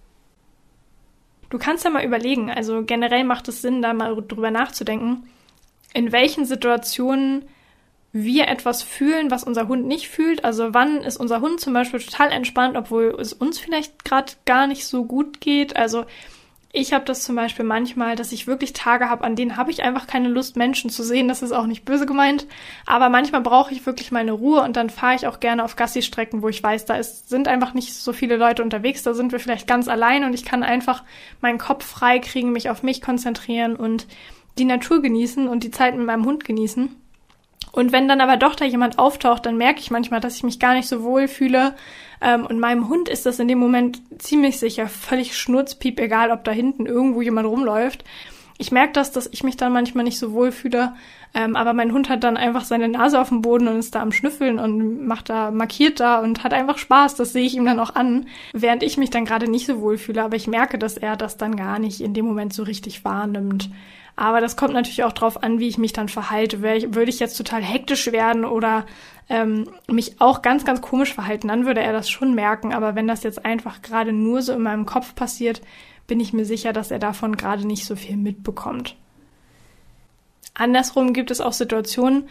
Du 1.49 1.58
kannst 1.58 1.84
ja 1.84 1.90
mal 1.90 2.05
überlegen, 2.05 2.50
also 2.50 2.84
generell 2.84 3.25
macht 3.25 3.49
es 3.49 3.62
Sinn, 3.62 3.82
da 3.82 3.94
mal 3.94 4.14
drüber 4.14 4.52
nachzudenken 4.52 5.25
in 5.94 6.12
welchen 6.12 6.44
Situationen 6.44 7.44
wir 8.12 8.48
etwas 8.48 8.82
fühlen, 8.82 9.31
was 9.31 9.44
unser 9.44 9.69
Hund 9.69 9.87
nicht 9.87 10.08
fühlt. 10.08 10.44
Also 10.44 10.75
wann 10.75 10.98
ist 10.98 11.16
unser 11.16 11.40
Hund 11.40 11.60
zum 11.60 11.72
Beispiel 11.72 12.00
total 12.00 12.32
entspannt, 12.32 12.76
obwohl 12.76 13.16
es 13.20 13.32
uns 13.32 13.58
vielleicht 13.58 14.04
gerade 14.04 14.32
gar 14.46 14.66
nicht 14.66 14.84
so 14.87 15.04
gut 15.04 15.40
geht. 15.40 15.76
Also 15.76 16.06
ich 16.72 16.92
habe 16.92 17.04
das 17.04 17.25
zum 17.25 17.34
Beispiel 17.34 17.64
manchmal, 17.64 18.14
dass 18.14 18.31
ich 18.31 18.46
wirklich 18.46 18.72
Tage 18.72 19.10
habe, 19.10 19.25
an 19.25 19.34
denen 19.34 19.56
habe 19.56 19.72
ich 19.72 19.82
einfach 19.82 20.06
keine 20.06 20.28
Lust, 20.28 20.56
Menschen 20.56 20.88
zu 20.88 21.02
sehen. 21.02 21.26
Das 21.26 21.42
ist 21.42 21.50
auch 21.50 21.66
nicht 21.66 21.84
böse 21.84 22.06
gemeint. 22.06 22.46
Aber 22.87 23.08
manchmal 23.08 23.40
brauche 23.40 23.72
ich 23.72 23.87
wirklich 23.87 24.12
meine 24.12 24.32
Ruhe 24.32 24.62
und 24.62 24.76
dann 24.76 24.90
fahre 24.90 25.16
ich 25.16 25.26
auch 25.26 25.40
gerne 25.40 25.64
auf 25.64 25.75
Gassi-Strecken, 25.75 26.42
wo 26.42 26.48
ich 26.48 26.62
weiß, 26.62 26.84
da 26.84 26.94
ist, 26.94 27.28
sind 27.28 27.48
einfach 27.48 27.75
nicht 27.75 27.94
so 27.94 28.12
viele 28.12 28.37
Leute 28.37 28.62
unterwegs. 28.62 29.02
Da 29.02 29.14
sind 29.14 29.32
wir 29.32 29.40
vielleicht 29.40 29.66
ganz 29.66 29.88
allein 29.88 30.25
und 30.25 30.32
ich 30.32 30.44
kann 30.44 30.62
einfach 30.62 31.02
meinen 31.40 31.58
Kopf 31.58 31.84
frei 31.84 32.20
kriegen, 32.20 32.52
mich 32.52 32.70
auf 32.70 32.84
mich 32.84 33.02
konzentrieren 33.02 33.75
und 33.75 34.06
die 34.58 34.64
Natur 34.64 35.02
genießen 35.02 35.49
und 35.49 35.64
die 35.64 35.70
Zeit 35.70 35.97
mit 35.97 36.06
meinem 36.06 36.25
Hund 36.25 36.44
genießen. 36.44 36.97
Und 37.73 37.93
wenn 37.93 38.08
dann 38.08 38.20
aber 38.20 38.37
doch 38.37 38.55
da 38.55 38.64
jemand 38.64 38.99
auftaucht, 38.99 39.47
dann 39.47 39.56
merke 39.56 39.81
ich 39.81 39.91
manchmal, 39.91 40.20
dass 40.20 40.37
ich 40.37 40.43
mich 40.43 40.58
gar 40.58 40.75
nicht 40.75 40.88
so 40.88 41.02
wohl 41.02 41.29
fühle. 41.29 41.75
Ähm, 42.20 42.47
und 42.47 42.58
meinem 42.58 42.88
Hund 42.88 43.08
ist 43.08 43.26
das 43.26 43.38
in 43.38 43.49
dem 43.49 43.58
Moment 43.58 44.02
ziemlich 44.19 44.58
sicher 44.58 44.88
völlig 44.88 45.37
schnurzpiep, 45.37 46.00
egal 46.00 46.31
ob 46.32 46.44
da 46.44 46.50
hinten 46.50 46.87
irgendwo 46.87 47.23
jemand 47.23 47.47
rumläuft. 47.47 48.05
Ich 48.58 48.73
merke 48.73 48.93
das, 48.93 49.12
dass 49.12 49.29
ich 49.32 49.43
mich 49.43 49.56
dann 49.56 49.73
manchmal 49.73 50.05
nicht 50.05 50.19
so 50.19 50.32
wohl 50.32 50.52
fühle. 50.52 50.94
Ähm, 51.32 51.55
aber 51.55 51.73
mein 51.73 51.93
Hund 51.93 52.08
hat 52.08 52.25
dann 52.25 52.37
einfach 52.37 52.64
seine 52.64 52.88
Nase 52.88 53.20
auf 53.20 53.29
dem 53.29 53.41
Boden 53.41 53.69
und 53.69 53.79
ist 53.79 53.94
da 53.94 54.02
am 54.02 54.12
Schnüffeln 54.12 54.58
und 54.58 55.06
macht 55.06 55.31
da, 55.31 55.50
markiert 55.52 56.00
da 56.00 56.20
und 56.20 56.43
hat 56.43 56.52
einfach 56.52 56.76
Spaß. 56.76 57.14
Das 57.14 57.32
sehe 57.32 57.47
ich 57.47 57.55
ihm 57.55 57.64
dann 57.64 57.79
auch 57.79 57.94
an, 57.94 58.26
während 58.52 58.82
ich 58.82 58.99
mich 58.99 59.11
dann 59.11 59.25
gerade 59.25 59.49
nicht 59.49 59.67
so 59.67 59.81
wohl 59.81 59.97
fühle. 59.97 60.25
Aber 60.25 60.37
ich 60.37 60.49
merke, 60.49 60.76
dass 60.76 60.97
er 60.97 61.17
das 61.17 61.37
dann 61.37 61.56
gar 61.56 61.79
nicht 61.79 62.00
in 62.00 62.14
dem 62.14 62.26
Moment 62.26 62.52
so 62.52 62.64
richtig 62.64 63.05
wahrnimmt. 63.05 63.70
Aber 64.17 64.41
das 64.41 64.57
kommt 64.57 64.75
natürlich 64.75 65.05
auch 65.05 65.12
drauf 65.12 65.43
an, 65.43 65.59
wie 65.59 65.69
ich 65.69 65.79
mich 65.79 65.93
dann 65.93 66.09
verhalte. 66.09 66.62
Würde 66.62 67.11
ich 67.11 67.21
jetzt 67.21 67.37
total 67.37 67.62
hektisch 67.62 68.12
werden 68.12 68.45
oder 68.45 68.87
ähm, 69.29 69.69
mich 69.89 70.21
auch 70.21 70.43
ganz, 70.43 70.65
ganz 70.65 70.81
komisch 70.81 71.15
verhalten, 71.15 71.49
dann 71.49 71.65
würde 71.65 71.81
er 71.81 71.93
das 71.93 72.11
schon 72.11 72.35
merken. 72.35 72.75
Aber 72.75 72.95
wenn 72.95 73.07
das 73.07 73.23
jetzt 73.23 73.45
einfach 73.45 73.81
gerade 73.81 74.12
nur 74.12 74.43
so 74.43 74.53
in 74.53 74.62
meinem 74.62 74.87
Kopf 74.87 75.15
passiert, 75.15 75.62
bin 76.07 76.21
ich 76.21 76.33
mir 76.33 76.45
sicher, 76.45 76.73
dass 76.73 76.91
er 76.91 76.99
davon 76.99 77.37
gerade 77.37 77.67
nicht 77.67 77.87
so 77.87 77.95
viel 77.95 78.17
mitbekommt. 78.17 78.97
Andersrum 80.55 81.12
gibt 81.12 81.31
es 81.31 81.41
auch 81.41 81.53
Situationen, 81.53 82.29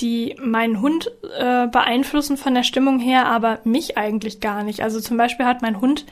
die 0.00 0.36
meinen 0.40 0.80
Hund 0.80 1.10
äh, 1.38 1.66
beeinflussen 1.66 2.36
von 2.36 2.54
der 2.54 2.62
Stimmung 2.62 2.98
her, 2.98 3.26
aber 3.26 3.60
mich 3.64 3.98
eigentlich 3.98 4.40
gar 4.40 4.62
nicht. 4.62 4.82
Also 4.82 5.00
zum 5.00 5.16
Beispiel 5.16 5.44
hat 5.44 5.60
mein 5.60 5.80
Hund 5.80 6.06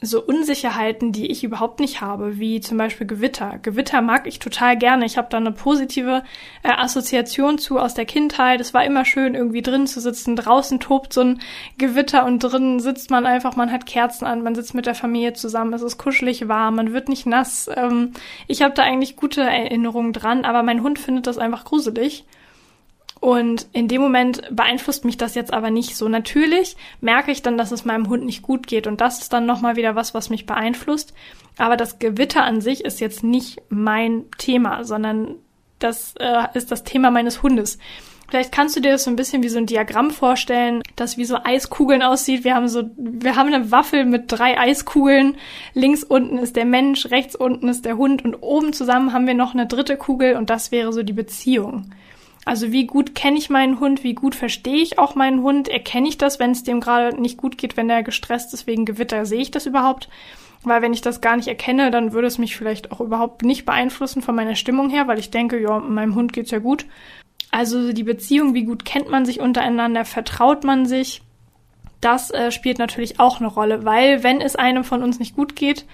so 0.00 0.22
Unsicherheiten, 0.22 1.12
die 1.12 1.30
ich 1.30 1.44
überhaupt 1.44 1.80
nicht 1.80 2.00
habe, 2.00 2.38
wie 2.38 2.60
zum 2.60 2.76
Beispiel 2.78 3.06
Gewitter. 3.06 3.58
Gewitter 3.62 4.02
mag 4.02 4.26
ich 4.26 4.38
total 4.38 4.76
gerne. 4.76 5.06
Ich 5.06 5.16
habe 5.16 5.28
da 5.30 5.38
eine 5.38 5.52
positive 5.52 6.22
äh, 6.62 6.68
Assoziation 6.68 7.58
zu 7.58 7.78
aus 7.78 7.94
der 7.94 8.04
Kindheit. 8.04 8.60
Es 8.60 8.74
war 8.74 8.84
immer 8.84 9.04
schön, 9.04 9.34
irgendwie 9.34 9.62
drin 9.62 9.86
zu 9.86 10.00
sitzen. 10.00 10.36
Draußen 10.36 10.80
tobt 10.80 11.12
so 11.12 11.22
ein 11.22 11.40
Gewitter 11.78 12.24
und 12.26 12.40
drin 12.40 12.80
sitzt 12.80 13.10
man 13.10 13.26
einfach, 13.26 13.56
man 13.56 13.72
hat 13.72 13.86
Kerzen 13.86 14.26
an, 14.26 14.42
man 14.42 14.54
sitzt 14.54 14.74
mit 14.74 14.86
der 14.86 14.94
Familie 14.94 15.32
zusammen, 15.32 15.72
es 15.72 15.82
ist 15.82 15.98
kuschelig 15.98 16.48
warm, 16.48 16.76
man 16.76 16.92
wird 16.92 17.08
nicht 17.08 17.26
nass. 17.26 17.70
Ähm, 17.74 18.12
ich 18.46 18.62
habe 18.62 18.74
da 18.74 18.82
eigentlich 18.82 19.16
gute 19.16 19.42
Erinnerungen 19.42 20.12
dran, 20.12 20.44
aber 20.44 20.62
mein 20.62 20.82
Hund 20.82 20.98
findet 20.98 21.26
das 21.26 21.38
einfach 21.38 21.64
gruselig. 21.64 22.24
Und 23.24 23.68
in 23.72 23.88
dem 23.88 24.02
Moment 24.02 24.42
beeinflusst 24.50 25.06
mich 25.06 25.16
das 25.16 25.34
jetzt 25.34 25.50
aber 25.50 25.70
nicht 25.70 25.96
so. 25.96 26.10
Natürlich 26.10 26.76
merke 27.00 27.32
ich 27.32 27.40
dann, 27.40 27.56
dass 27.56 27.72
es 27.72 27.86
meinem 27.86 28.10
Hund 28.10 28.26
nicht 28.26 28.42
gut 28.42 28.66
geht 28.66 28.86
und 28.86 29.00
das 29.00 29.18
ist 29.22 29.32
dann 29.32 29.46
nochmal 29.46 29.76
wieder 29.76 29.96
was, 29.96 30.12
was 30.12 30.28
mich 30.28 30.44
beeinflusst. 30.44 31.14
Aber 31.56 31.78
das 31.78 31.98
Gewitter 31.98 32.44
an 32.44 32.60
sich 32.60 32.84
ist 32.84 33.00
jetzt 33.00 33.24
nicht 33.24 33.62
mein 33.70 34.26
Thema, 34.36 34.84
sondern 34.84 35.36
das 35.78 36.12
äh, 36.20 36.48
ist 36.52 36.70
das 36.70 36.84
Thema 36.84 37.10
meines 37.10 37.42
Hundes. 37.42 37.78
Vielleicht 38.28 38.52
kannst 38.52 38.76
du 38.76 38.80
dir 38.80 38.92
das 38.92 39.04
so 39.04 39.10
ein 39.10 39.16
bisschen 39.16 39.42
wie 39.42 39.48
so 39.48 39.56
ein 39.56 39.64
Diagramm 39.64 40.10
vorstellen, 40.10 40.82
das 40.94 41.16
wie 41.16 41.24
so 41.24 41.38
Eiskugeln 41.42 42.02
aussieht. 42.02 42.44
Wir 42.44 42.54
haben 42.54 42.68
so, 42.68 42.90
wir 42.98 43.36
haben 43.36 43.54
eine 43.54 43.70
Waffel 43.70 44.04
mit 44.04 44.24
drei 44.26 44.60
Eiskugeln. 44.60 45.38
Links 45.72 46.04
unten 46.04 46.36
ist 46.36 46.56
der 46.56 46.66
Mensch, 46.66 47.06
rechts 47.06 47.34
unten 47.34 47.68
ist 47.68 47.86
der 47.86 47.96
Hund 47.96 48.22
und 48.22 48.34
oben 48.42 48.74
zusammen 48.74 49.14
haben 49.14 49.26
wir 49.26 49.32
noch 49.32 49.54
eine 49.54 49.66
dritte 49.66 49.96
Kugel 49.96 50.36
und 50.36 50.50
das 50.50 50.72
wäre 50.72 50.92
so 50.92 51.02
die 51.02 51.14
Beziehung. 51.14 51.90
Also 52.44 52.72
wie 52.72 52.86
gut 52.86 53.14
kenne 53.14 53.38
ich 53.38 53.48
meinen 53.48 53.80
Hund, 53.80 54.04
wie 54.04 54.14
gut 54.14 54.34
verstehe 54.34 54.82
ich 54.82 54.98
auch 54.98 55.14
meinen 55.14 55.42
Hund, 55.42 55.68
erkenne 55.68 56.08
ich 56.08 56.18
das, 56.18 56.38
wenn 56.38 56.50
es 56.50 56.62
dem 56.62 56.80
gerade 56.80 57.20
nicht 57.20 57.38
gut 57.38 57.56
geht, 57.56 57.76
wenn 57.76 57.88
er 57.88 58.02
gestresst 58.02 58.52
ist 58.52 58.66
wegen 58.66 58.84
Gewitter, 58.84 59.24
sehe 59.24 59.40
ich 59.40 59.50
das 59.50 59.66
überhaupt? 59.66 60.08
Weil 60.62 60.82
wenn 60.82 60.92
ich 60.94 61.00
das 61.00 61.20
gar 61.20 61.36
nicht 61.36 61.48
erkenne, 61.48 61.90
dann 61.90 62.12
würde 62.12 62.26
es 62.26 62.38
mich 62.38 62.56
vielleicht 62.56 62.92
auch 62.92 63.00
überhaupt 63.00 63.42
nicht 63.42 63.64
beeinflussen 63.64 64.22
von 64.22 64.34
meiner 64.34 64.56
Stimmung 64.56 64.90
her, 64.90 65.06
weil 65.06 65.18
ich 65.18 65.30
denke, 65.30 65.60
ja, 65.60 65.78
meinem 65.78 66.14
Hund 66.14 66.32
geht's 66.32 66.50
ja 66.50 66.58
gut. 66.58 66.86
Also 67.50 67.92
die 67.92 68.02
Beziehung, 68.02 68.54
wie 68.54 68.64
gut 68.64 68.84
kennt 68.84 69.10
man 69.10 69.24
sich 69.24 69.40
untereinander, 69.40 70.04
vertraut 70.04 70.64
man 70.64 70.86
sich, 70.86 71.22
das 72.00 72.30
äh, 72.30 72.50
spielt 72.50 72.78
natürlich 72.78 73.20
auch 73.20 73.40
eine 73.40 73.48
Rolle, 73.48 73.84
weil 73.84 74.22
wenn 74.22 74.40
es 74.40 74.56
einem 74.56 74.84
von 74.84 75.02
uns 75.02 75.18
nicht 75.18 75.36
gut 75.36 75.56
geht, 75.56 75.86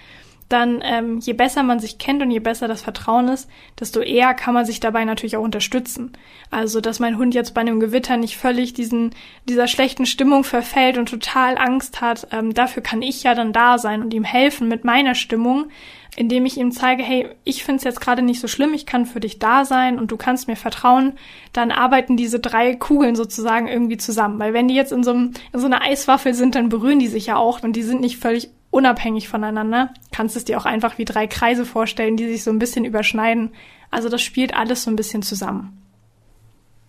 dann 0.51 0.81
ähm, 0.83 1.19
je 1.19 1.33
besser 1.33 1.63
man 1.63 1.79
sich 1.79 1.97
kennt 1.97 2.21
und 2.21 2.31
je 2.31 2.39
besser 2.39 2.67
das 2.67 2.81
Vertrauen 2.81 3.27
ist, 3.27 3.49
desto 3.79 4.01
eher 4.01 4.33
kann 4.33 4.53
man 4.53 4.65
sich 4.65 4.79
dabei 4.79 5.05
natürlich 5.05 5.37
auch 5.37 5.43
unterstützen. 5.43 6.13
Also, 6.49 6.81
dass 6.81 6.99
mein 6.99 7.17
Hund 7.17 7.33
jetzt 7.33 7.53
bei 7.53 7.61
einem 7.61 7.79
Gewitter 7.79 8.17
nicht 8.17 8.37
völlig 8.37 8.73
diesen, 8.73 9.11
dieser 9.47 9.67
schlechten 9.67 10.05
Stimmung 10.05 10.43
verfällt 10.43 10.97
und 10.97 11.09
total 11.09 11.57
Angst 11.57 12.01
hat, 12.01 12.27
ähm, 12.31 12.53
dafür 12.53 12.83
kann 12.83 13.01
ich 13.01 13.23
ja 13.23 13.35
dann 13.35 13.53
da 13.53 13.77
sein 13.77 14.01
und 14.01 14.13
ihm 14.13 14.23
helfen 14.23 14.67
mit 14.67 14.83
meiner 14.83 15.15
Stimmung, 15.15 15.69
indem 16.17 16.45
ich 16.45 16.57
ihm 16.57 16.71
zeige, 16.71 17.03
hey, 17.03 17.29
ich 17.43 17.63
finde 17.63 17.77
es 17.77 17.83
jetzt 17.83 18.01
gerade 18.01 18.21
nicht 18.21 18.41
so 18.41 18.47
schlimm, 18.47 18.73
ich 18.73 18.85
kann 18.85 19.05
für 19.05 19.21
dich 19.21 19.39
da 19.39 19.63
sein 19.63 19.97
und 19.97 20.11
du 20.11 20.17
kannst 20.17 20.47
mir 20.47 20.57
vertrauen, 20.57 21.13
dann 21.53 21.71
arbeiten 21.71 22.17
diese 22.17 22.39
drei 22.39 22.75
Kugeln 22.75 23.15
sozusagen 23.15 23.67
irgendwie 23.67 23.97
zusammen. 23.97 24.37
Weil 24.37 24.53
wenn 24.53 24.67
die 24.67 24.75
jetzt 24.75 24.91
in 24.91 25.03
so, 25.03 25.11
einem, 25.11 25.33
in 25.53 25.59
so 25.59 25.67
einer 25.67 25.81
Eiswaffel 25.81 26.33
sind, 26.33 26.55
dann 26.55 26.69
berühren 26.69 26.99
die 26.99 27.07
sich 27.07 27.27
ja 27.27 27.37
auch 27.37 27.63
und 27.63 27.73
die 27.75 27.83
sind 27.83 28.01
nicht 28.01 28.17
völlig 28.17 28.49
unabhängig 28.71 29.27
voneinander. 29.27 29.93
Kannst 30.11 30.35
es 30.35 30.45
dir 30.45 30.57
auch 30.57 30.65
einfach 30.65 30.97
wie 30.97 31.05
drei 31.05 31.27
Kreise 31.27 31.65
vorstellen, 31.65 32.17
die 32.17 32.27
sich 32.27 32.43
so 32.43 32.49
ein 32.49 32.59
bisschen 32.59 32.85
überschneiden. 32.85 33.51
Also 33.91 34.09
das 34.09 34.21
spielt 34.21 34.55
alles 34.55 34.83
so 34.83 34.89
ein 34.89 34.95
bisschen 34.95 35.21
zusammen. 35.21 35.77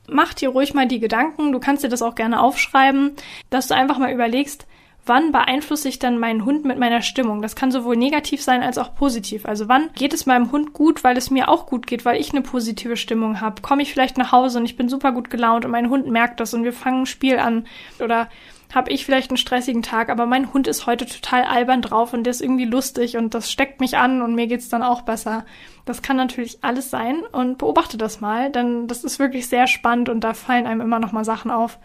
Mach 0.09 0.35
dir 0.35 0.49
ruhig 0.49 0.75
mal 0.75 0.87
die 0.87 1.01
Gedanken, 1.01 1.53
du 1.53 1.61
kannst 1.61 1.85
dir 1.85 1.89
das 1.89 2.03
auch 2.03 2.15
gerne 2.15 2.41
aufschreiben, 2.41 3.13
dass 3.51 3.69
du 3.69 3.75
einfach 3.75 3.99
mal 3.99 4.13
überlegst, 4.13 4.67
wann 5.05 5.33
beeinflusse 5.33 5.89
ich 5.89 5.99
dann 5.99 6.19
meinen 6.19 6.45
Hund 6.45 6.65
mit 6.65 6.79
meiner 6.79 7.03
Stimmung? 7.03 7.43
Das 7.43 7.57
kann 7.57 7.73
sowohl 7.73 7.97
negativ 7.97 8.43
sein 8.43 8.63
als 8.63 8.79
auch 8.79 8.95
positiv. 8.95 9.47
Also 9.47 9.69
wann 9.69 9.91
geht 9.95 10.13
es 10.13 10.27
meinem 10.27 10.53
Hund 10.53 10.73
gut, 10.73 11.03
weil 11.03 11.17
es 11.17 11.31
mir 11.31 11.49
auch 11.49 11.67
gut 11.67 11.87
geht, 11.87 12.05
weil 12.05 12.21
ich 12.21 12.31
eine 12.31 12.43
positive 12.43 12.97
Stimmung 12.97 13.41
habe? 13.41 13.63
Komme 13.63 13.83
ich 13.83 13.93
vielleicht 13.93 14.19
nach 14.19 14.33
Hause 14.33 14.59
und 14.59 14.65
ich 14.65 14.77
bin 14.77 14.89
super 14.89 15.13
gut 15.13 15.31
gelaunt 15.31 15.65
und 15.65 15.71
mein 15.71 15.91
Hund 15.91 16.07
merkt 16.07 16.41
das 16.41 16.55
und 16.55 16.65
wir 16.65 16.73
fangen 16.73 17.03
ein 17.03 17.07
Spiel 17.07 17.39
an 17.39 17.67
oder 18.01 18.29
habe 18.75 18.91
ich 18.91 19.05
vielleicht 19.05 19.31
einen 19.31 19.37
stressigen 19.37 19.83
Tag, 19.83 20.09
aber 20.09 20.27
mein 20.27 20.53
Hund 20.53 20.67
ist 20.67 20.87
heute 20.87 21.07
total 21.07 21.45
albern 21.45 21.83
drauf 21.83 22.13
und 22.13 22.25
der 22.25 22.31
ist 22.31 22.41
irgendwie 22.41 22.65
lustig 22.65 23.17
und 23.17 23.35
das 23.35 23.51
steckt 23.51 23.81
mich 23.81 23.99
an 23.99 24.23
und 24.23 24.35
mir 24.35 24.47
geht's 24.47 24.69
dann 24.69 24.83
auch 24.83 25.03
besser. 25.03 25.45
Das 25.85 26.03
kann 26.03 26.17
natürlich 26.17 26.59
alles 26.63 26.91
sein 26.91 27.23
und 27.33 27.59
beobachte 27.59 27.99
das 27.99 28.21
mal, 28.21 28.51
denn 28.51 28.89
das 28.89 29.05
ist 29.05 29.19
wirklich 29.19 29.47
sehr 29.47 29.67
spannend 29.67 30.09
und 30.09 30.21
da 30.21 30.33
fallen 30.35 30.67
einem 30.67 30.81
immer 30.81 30.99
noch 30.99 31.13
mal 31.13 31.25
Sachen 31.25 31.51
auf, 31.51 31.79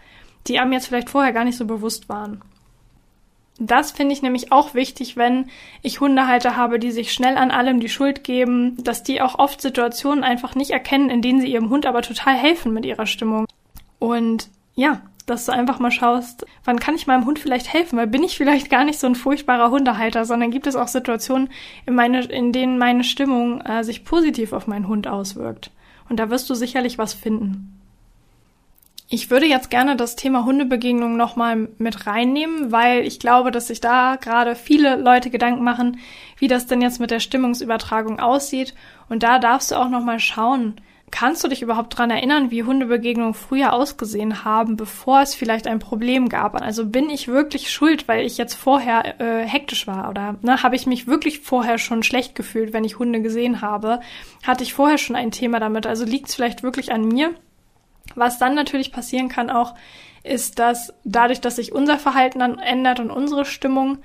die 0.46 0.58
einem 0.58 0.72
jetzt 0.72 0.86
vielleicht 0.86 1.10
vorher 1.10 1.32
gar 1.32 1.44
nicht 1.44 1.58
so 1.58 1.66
bewusst 1.66 2.08
waren. 2.08 2.42
Das 3.60 3.90
finde 3.90 4.12
ich 4.12 4.22
nämlich 4.22 4.52
auch 4.52 4.74
wichtig, 4.74 5.16
wenn 5.16 5.50
ich 5.82 6.00
Hundehalter 6.00 6.56
habe, 6.56 6.78
die 6.78 6.92
sich 6.92 7.12
schnell 7.12 7.36
an 7.36 7.50
allem 7.50 7.80
die 7.80 7.88
Schuld 7.88 8.22
geben, 8.22 8.76
dass 8.82 9.02
die 9.02 9.20
auch 9.20 9.38
oft 9.38 9.60
Situationen 9.60 10.22
einfach 10.22 10.54
nicht 10.54 10.70
erkennen, 10.70 11.10
in 11.10 11.22
denen 11.22 11.40
sie 11.40 11.48
ihrem 11.48 11.68
Hund 11.68 11.84
aber 11.84 12.02
total 12.02 12.34
helfen 12.34 12.72
mit 12.72 12.86
ihrer 12.86 13.06
Stimmung. 13.06 13.46
Und 13.98 14.48
ja, 14.76 15.02
dass 15.30 15.46
du 15.46 15.52
einfach 15.52 15.78
mal 15.78 15.90
schaust, 15.90 16.46
wann 16.64 16.80
kann 16.80 16.94
ich 16.94 17.06
meinem 17.06 17.24
Hund 17.24 17.38
vielleicht 17.38 17.72
helfen, 17.72 17.98
weil 17.98 18.06
bin 18.06 18.22
ich 18.22 18.36
vielleicht 18.36 18.70
gar 18.70 18.84
nicht 18.84 18.98
so 18.98 19.06
ein 19.06 19.14
furchtbarer 19.14 19.70
Hundehalter, 19.70 20.24
sondern 20.24 20.50
gibt 20.50 20.66
es 20.66 20.76
auch 20.76 20.88
Situationen, 20.88 21.50
in, 21.86 21.94
meine, 21.94 22.24
in 22.24 22.52
denen 22.52 22.78
meine 22.78 23.04
Stimmung 23.04 23.60
äh, 23.60 23.84
sich 23.84 24.04
positiv 24.04 24.52
auf 24.52 24.66
meinen 24.66 24.88
Hund 24.88 25.06
auswirkt. 25.06 25.70
Und 26.08 26.18
da 26.18 26.30
wirst 26.30 26.48
du 26.50 26.54
sicherlich 26.54 26.98
was 26.98 27.14
finden. 27.14 27.78
Ich 29.10 29.30
würde 29.30 29.46
jetzt 29.46 29.70
gerne 29.70 29.96
das 29.96 30.16
Thema 30.16 30.44
Hundebegegnung 30.44 31.16
nochmal 31.16 31.68
mit 31.78 32.06
reinnehmen, 32.06 32.72
weil 32.72 33.06
ich 33.06 33.18
glaube, 33.18 33.50
dass 33.50 33.68
sich 33.68 33.80
da 33.80 34.16
gerade 34.16 34.54
viele 34.54 34.96
Leute 34.96 35.30
Gedanken 35.30 35.64
machen, 35.64 35.98
wie 36.36 36.46
das 36.46 36.66
denn 36.66 36.82
jetzt 36.82 37.00
mit 37.00 37.10
der 37.10 37.20
Stimmungsübertragung 37.20 38.20
aussieht. 38.20 38.74
Und 39.08 39.22
da 39.22 39.38
darfst 39.38 39.70
du 39.70 39.76
auch 39.76 39.88
nochmal 39.88 40.20
schauen, 40.20 40.78
Kannst 41.10 41.42
du 41.42 41.48
dich 41.48 41.62
überhaupt 41.62 41.96
dran 41.96 42.10
erinnern, 42.10 42.50
wie 42.50 42.64
Hundebegegnungen 42.64 43.34
früher 43.34 43.72
ausgesehen 43.72 44.44
haben, 44.44 44.76
bevor 44.76 45.22
es 45.22 45.34
vielleicht 45.34 45.66
ein 45.66 45.78
Problem 45.78 46.28
gab? 46.28 46.60
Also 46.60 46.86
bin 46.86 47.08
ich 47.08 47.28
wirklich 47.28 47.70
schuld, 47.70 48.08
weil 48.08 48.26
ich 48.26 48.36
jetzt 48.36 48.54
vorher 48.54 49.20
äh, 49.20 49.46
hektisch 49.46 49.86
war? 49.86 50.10
Oder 50.10 50.36
ne, 50.42 50.62
habe 50.62 50.76
ich 50.76 50.86
mich 50.86 51.06
wirklich 51.06 51.40
vorher 51.40 51.78
schon 51.78 52.02
schlecht 52.02 52.34
gefühlt, 52.34 52.72
wenn 52.72 52.84
ich 52.84 52.98
Hunde 52.98 53.22
gesehen 53.22 53.60
habe? 53.62 54.00
Hatte 54.46 54.64
ich 54.64 54.74
vorher 54.74 54.98
schon 54.98 55.16
ein 55.16 55.30
Thema 55.30 55.60
damit? 55.60 55.86
Also 55.86 56.04
liegt 56.04 56.28
es 56.28 56.34
vielleicht 56.34 56.62
wirklich 56.62 56.92
an 56.92 57.06
mir? 57.08 57.34
Was 58.14 58.38
dann 58.38 58.54
natürlich 58.54 58.92
passieren 58.92 59.28
kann 59.28 59.50
auch, 59.50 59.74
ist, 60.24 60.58
dass 60.58 60.92
dadurch, 61.04 61.40
dass 61.40 61.56
sich 61.56 61.72
unser 61.72 61.98
Verhalten 61.98 62.40
dann 62.40 62.58
ändert 62.58 63.00
und 63.00 63.10
unsere 63.10 63.44
Stimmung, 63.44 63.98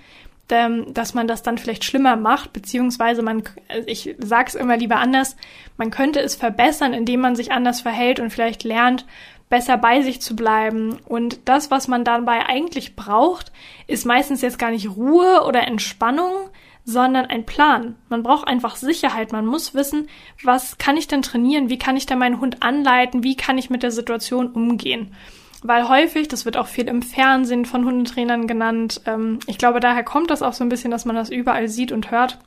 dass 0.48 1.14
man 1.14 1.28
das 1.28 1.42
dann 1.42 1.58
vielleicht 1.58 1.84
schlimmer 1.84 2.16
macht, 2.16 2.54
beziehungsweise 2.54 3.22
man, 3.22 3.44
also 3.70 3.88
ich 3.88 4.16
sag's 4.20 4.56
immer 4.56 4.78
lieber 4.78 4.98
anders, 4.98 5.36
man 5.78 5.90
könnte 5.90 6.20
es 6.20 6.36
verbessern, 6.36 6.94
indem 6.94 7.22
man 7.22 7.36
sich 7.36 7.52
anders 7.52 7.82
verhält 7.82 8.20
und 8.20 8.30
vielleicht 8.30 8.64
lernt, 8.64 9.06
besser 9.50 9.78
bei 9.78 10.02
sich 10.02 10.22
zu 10.22 10.36
bleiben. 10.36 11.00
Und 11.06 11.48
das, 11.48 11.72
was 11.72 11.88
man 11.88 12.04
dabei 12.04 12.46
eigentlich 12.46 12.96
braucht, 12.96 13.52
ist 13.88 14.06
meistens 14.06 14.42
jetzt 14.42 14.60
gar 14.60 14.72
nicht 14.72 14.96
Ruhe 14.96 15.44
oder 15.48 15.66
Entspannung, 15.66 16.50
sondern 16.86 17.28
ein 17.28 17.46
Plan. 17.46 17.96
Man 18.10 18.24
braucht 18.24 18.48
einfach 18.48 18.76
Sicherheit. 18.76 19.32
Man 19.32 19.46
muss 19.46 19.74
wissen, 19.74 20.10
was 20.44 20.78
kann 20.78 20.98
ich 20.98 21.08
denn 21.08 21.22
trainieren? 21.22 21.70
Wie 21.70 21.78
kann 21.78 21.96
ich 21.96 22.06
denn 22.06 22.20
meinen 22.20 22.42
Hund 22.42 22.62
anleiten? 22.62 23.24
Wie 23.24 23.38
kann 23.38 23.58
ich 23.58 23.70
mit 23.70 23.84
der 23.84 23.92
Situation 23.92 24.48
umgehen? 24.52 25.16
Weil 25.64 25.88
häufig, 25.88 26.28
das 26.28 26.46
wird 26.46 26.58
auch 26.58 26.68
viel 26.68 26.88
im 26.88 27.02
Fernsehen 27.02 27.66
von 27.66 27.86
Hundetrainern 27.86 28.48
genannt, 28.48 29.02
ähm, 29.06 29.40
ich 29.48 29.58
glaube, 29.58 29.80
daher 29.80 30.04
kommt 30.04 30.30
das 30.30 30.42
auch 30.42 30.54
so 30.54 30.64
ein 30.64 30.70
bisschen, 30.70 30.92
dass 30.92 31.06
man 31.06 31.16
das 31.16 31.30
überall 31.30 31.68
sieht 31.68 31.92
und 31.92 32.12
hört, 32.12 32.40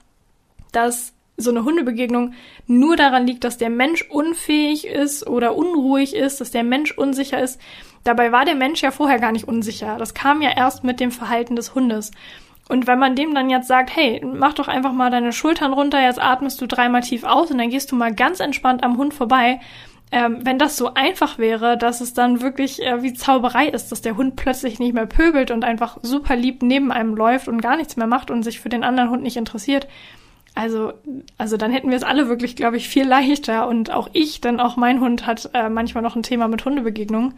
dass 0.72 1.14
so 1.36 1.50
eine 1.50 1.64
Hundebegegnung 1.64 2.32
nur 2.66 2.96
daran 2.96 3.26
liegt, 3.26 3.44
dass 3.44 3.58
der 3.58 3.70
Mensch 3.70 4.02
unfähig 4.08 4.86
ist 4.86 5.26
oder 5.26 5.54
unruhig 5.56 6.14
ist, 6.14 6.40
dass 6.40 6.50
der 6.50 6.64
Mensch 6.64 6.92
unsicher 6.92 7.40
ist. 7.40 7.60
Dabei 8.04 8.32
war 8.32 8.44
der 8.44 8.54
Mensch 8.54 8.82
ja 8.82 8.90
vorher 8.90 9.18
gar 9.18 9.32
nicht 9.32 9.48
unsicher. 9.48 9.96
Das 9.98 10.14
kam 10.14 10.40
ja 10.40 10.50
erst 10.56 10.84
mit 10.84 11.00
dem 11.00 11.10
Verhalten 11.10 11.56
des 11.56 11.74
Hundes. 11.74 12.12
Und 12.68 12.86
wenn 12.86 12.98
man 12.98 13.14
dem 13.14 13.34
dann 13.34 13.50
jetzt 13.50 13.68
sagt, 13.68 13.94
hey, 13.94 14.24
mach 14.24 14.54
doch 14.54 14.66
einfach 14.68 14.92
mal 14.92 15.10
deine 15.10 15.32
Schultern 15.32 15.72
runter, 15.72 16.02
jetzt 16.02 16.20
atmest 16.20 16.60
du 16.60 16.66
dreimal 16.66 17.02
tief 17.02 17.22
aus 17.24 17.50
und 17.50 17.58
dann 17.58 17.70
gehst 17.70 17.92
du 17.92 17.96
mal 17.96 18.14
ganz 18.14 18.40
entspannt 18.40 18.82
am 18.82 18.96
Hund 18.96 19.14
vorbei, 19.14 19.60
ähm, 20.12 20.38
wenn 20.44 20.58
das 20.58 20.76
so 20.76 20.94
einfach 20.94 21.38
wäre, 21.38 21.76
dass 21.76 22.00
es 22.00 22.14
dann 22.14 22.40
wirklich 22.40 22.80
äh, 22.82 23.02
wie 23.02 23.14
Zauberei 23.14 23.68
ist, 23.68 23.90
dass 23.90 24.02
der 24.02 24.16
Hund 24.16 24.36
plötzlich 24.36 24.78
nicht 24.78 24.94
mehr 24.94 25.06
pöbelt 25.06 25.50
und 25.50 25.64
einfach 25.64 25.98
super 26.02 26.36
lieb 26.36 26.62
neben 26.62 26.92
einem 26.92 27.16
läuft 27.16 27.48
und 27.48 27.60
gar 27.60 27.76
nichts 27.76 27.96
mehr 27.96 28.06
macht 28.06 28.30
und 28.30 28.42
sich 28.42 28.60
für 28.60 28.68
den 28.68 28.84
anderen 28.84 29.10
Hund 29.10 29.22
nicht 29.22 29.36
interessiert. 29.36 29.88
Also, 30.54 30.94
also 31.36 31.56
dann 31.56 31.70
hätten 31.70 31.90
wir 31.90 31.96
es 31.96 32.02
alle 32.02 32.28
wirklich, 32.28 32.56
glaube 32.56 32.76
ich, 32.76 32.88
viel 32.88 33.06
leichter 33.06 33.68
und 33.68 33.90
auch 33.90 34.08
ich, 34.12 34.40
denn 34.40 34.58
auch 34.58 34.76
mein 34.76 35.00
Hund 35.00 35.26
hat 35.26 35.50
äh, 35.52 35.68
manchmal 35.68 36.02
noch 36.02 36.16
ein 36.16 36.22
Thema 36.22 36.48
mit 36.48 36.64
Hundebegegnungen. 36.64 37.34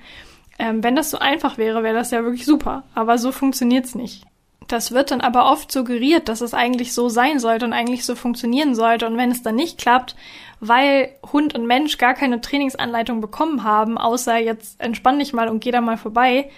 Ähm, 0.59 0.85
wenn 0.85 0.95
das 0.95 1.11
so 1.11 1.19
einfach 1.19 1.59
wäre, 1.59 1.83
wäre 1.83 1.95
das 1.95 2.11
ja 2.11 2.23
wirklich 2.23 2.45
super. 2.45 2.85
Aber 2.95 3.19
so 3.19 3.33
funktioniert's 3.33 3.95
nicht. 3.95 4.25
Das 4.69 4.93
wird 4.93 5.11
dann 5.11 5.23
aber 5.23 5.51
oft 5.51 5.73
suggeriert, 5.73 6.29
dass 6.29 6.43
es 6.43 6.53
eigentlich 6.53 6.93
so 6.93 7.09
sein 7.09 7.39
sollte 7.41 7.65
und 7.65 7.73
eigentlich 7.73 8.05
so 8.05 8.15
funktionieren 8.15 8.75
sollte. 8.75 9.07
Und 9.07 9.17
wenn 9.17 9.31
es 9.31 9.43
dann 9.43 9.55
nicht 9.55 9.79
klappt, 9.79 10.15
weil 10.61 11.11
Hund 11.33 11.55
und 11.55 11.67
Mensch 11.67 11.97
gar 11.97 12.15
keine 12.15 12.41
Trainingsanleitung 12.41 13.21
bekommen 13.21 13.65
haben, 13.65 13.97
außer 13.97 14.37
jetzt 14.37 14.81
entspann 14.81 15.19
dich 15.19 15.33
mal 15.33 15.49
und 15.49 15.61
geh 15.61 15.71
da 15.71 15.81
mal 15.81 15.97
vorbei, 15.97 16.51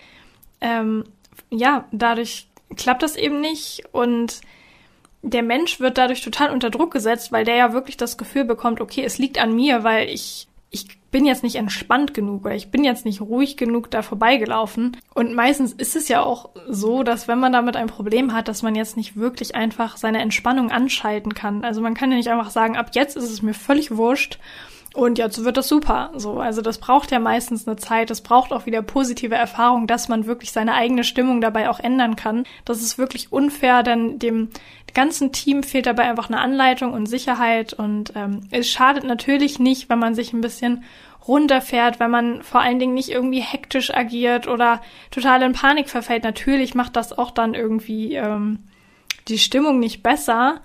ähm, 0.61 1.05
ja, 1.50 1.87
dadurch 1.93 2.49
klappt 2.76 3.02
das 3.02 3.17
eben 3.17 3.40
nicht 3.40 3.85
und 3.93 4.40
der 5.23 5.43
Mensch 5.43 5.81
wird 5.81 5.99
dadurch 5.99 6.23
total 6.23 6.50
unter 6.50 6.71
Druck 6.71 6.93
gesetzt, 6.93 7.31
weil 7.31 7.45
der 7.45 7.57
ja 7.57 7.73
wirklich 7.73 7.97
das 7.97 8.19
Gefühl 8.19 8.45
bekommt, 8.45 8.81
okay, 8.81 9.05
es 9.05 9.19
liegt 9.19 9.38
an 9.38 9.55
mir, 9.55 9.85
weil 9.85 10.09
ich 10.09 10.49
ich 10.71 10.87
bin 11.11 11.25
jetzt 11.25 11.43
nicht 11.43 11.57
entspannt 11.57 12.14
genug 12.14 12.45
oder 12.45 12.55
ich 12.55 12.71
bin 12.71 12.85
jetzt 12.85 13.05
nicht 13.05 13.21
ruhig 13.21 13.57
genug 13.57 13.90
da 13.90 14.02
vorbeigelaufen. 14.02 14.97
Und 15.14 15.35
meistens 15.35 15.73
ist 15.73 15.97
es 15.97 16.09
ja 16.09 16.23
auch 16.23 16.50
so, 16.69 17.02
dass 17.02 17.29
wenn 17.29 17.40
man 17.40 17.52
damit 17.52 17.76
ein 17.76 17.88
Problem 17.88 18.33
hat, 18.33 18.49
dass 18.49 18.62
man 18.62 18.75
jetzt 18.75 18.97
nicht 18.97 19.17
wirklich 19.17 19.55
einfach 19.55 19.97
seine 19.97 20.21
Entspannung 20.21 20.71
anschalten 20.71 21.35
kann. 21.35 21.64
Also 21.64 21.81
man 21.81 21.95
kann 21.95 22.11
ja 22.11 22.17
nicht 22.17 22.31
einfach 22.31 22.50
sagen, 22.50 22.76
ab 22.76 22.90
jetzt 22.93 23.17
ist 23.17 23.31
es 23.31 23.43
mir 23.43 23.55
völlig 23.55 23.97
wurscht 23.97 24.38
und 24.92 25.18
jetzt 25.18 25.44
wird 25.44 25.56
das 25.56 25.68
super. 25.68 26.11
So, 26.16 26.40
also 26.40 26.62
das 26.62 26.78
braucht 26.78 27.12
ja 27.12 27.20
meistens 27.20 27.66
eine 27.66 27.76
Zeit. 27.76 28.11
Es 28.11 28.23
braucht 28.23 28.52
auch 28.52 28.66
wieder 28.66 28.82
positive 28.82 29.37
Erfahrung, 29.37 29.87
dass 29.87 30.09
man 30.09 30.26
wirklich 30.26 30.50
seine 30.50 30.75
eigene 30.75 31.04
Stimmung 31.04 31.40
dabei 31.40 31.70
auch 31.70 31.78
ändern 31.78 32.16
kann. 32.16 32.44
Das 32.64 32.82
ist 32.82 32.99
wirklich 32.99 33.32
unfair, 33.32 33.85
denn 33.85 34.18
dem 34.18 34.49
ganzen 34.92 35.30
Team 35.30 35.62
fehlt 35.62 35.87
dabei 35.87 36.11
einfach 36.11 36.28
eine 36.28 36.40
Anleitung 36.40 36.92
und 36.92 37.06
Sicherheit. 37.06 37.73
Und 37.73 38.12
ähm, 38.16 38.40
es 38.50 38.68
schadet 38.68 39.04
natürlich 39.04 39.61
nicht, 39.61 39.88
wenn 39.88 40.00
man 40.00 40.16
sich 40.16 40.32
ein 40.32 40.40
bisschen 40.40 40.82
runterfährt, 41.28 42.00
wenn 42.00 42.11
man 42.11 42.42
vor 42.42 42.61
allen 42.61 42.80
Dingen 42.80 42.94
nicht 42.94 43.11
irgendwie 43.11 43.40
hektisch 43.40 43.94
agiert 43.94 44.49
oder 44.49 44.80
total 45.12 45.42
in 45.42 45.52
Panik 45.52 45.88
verfällt. 45.88 46.25
Natürlich 46.25 46.75
macht 46.75 46.97
das 46.97 47.16
auch 47.16 47.30
dann 47.30 47.54
irgendwie 47.54 48.14
ähm, 48.14 48.64
die 49.28 49.38
Stimmung 49.38 49.78
nicht 49.78 50.02
besser. 50.02 50.62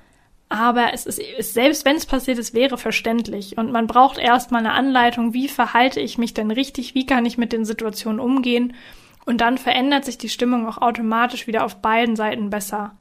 Aber 0.47 0.93
es 0.93 1.05
ist, 1.05 1.53
selbst 1.53 1.85
wenn 1.85 1.95
es 1.95 2.05
passiert 2.05 2.37
ist, 2.37 2.53
wäre 2.53 2.77
verständlich. 2.77 3.57
Und 3.57 3.71
man 3.71 3.87
braucht 3.87 4.17
erstmal 4.17 4.59
eine 4.59 4.73
Anleitung, 4.73 5.33
wie 5.33 5.47
verhalte 5.47 5.99
ich 5.99 6.17
mich 6.17 6.33
denn 6.33 6.51
richtig, 6.51 6.93
wie 6.93 7.05
kann 7.05 7.25
ich 7.25 7.37
mit 7.37 7.51
den 7.51 7.65
Situationen 7.65 8.19
umgehen. 8.19 8.73
Und 9.25 9.41
dann 9.41 9.57
verändert 9.57 10.05
sich 10.05 10.17
die 10.17 10.29
Stimmung 10.29 10.67
auch 10.67 10.77
automatisch 10.77 11.47
wieder 11.47 11.65
auf 11.65 11.81
beiden 11.81 12.15
Seiten 12.15 12.51
besser. 12.51 12.95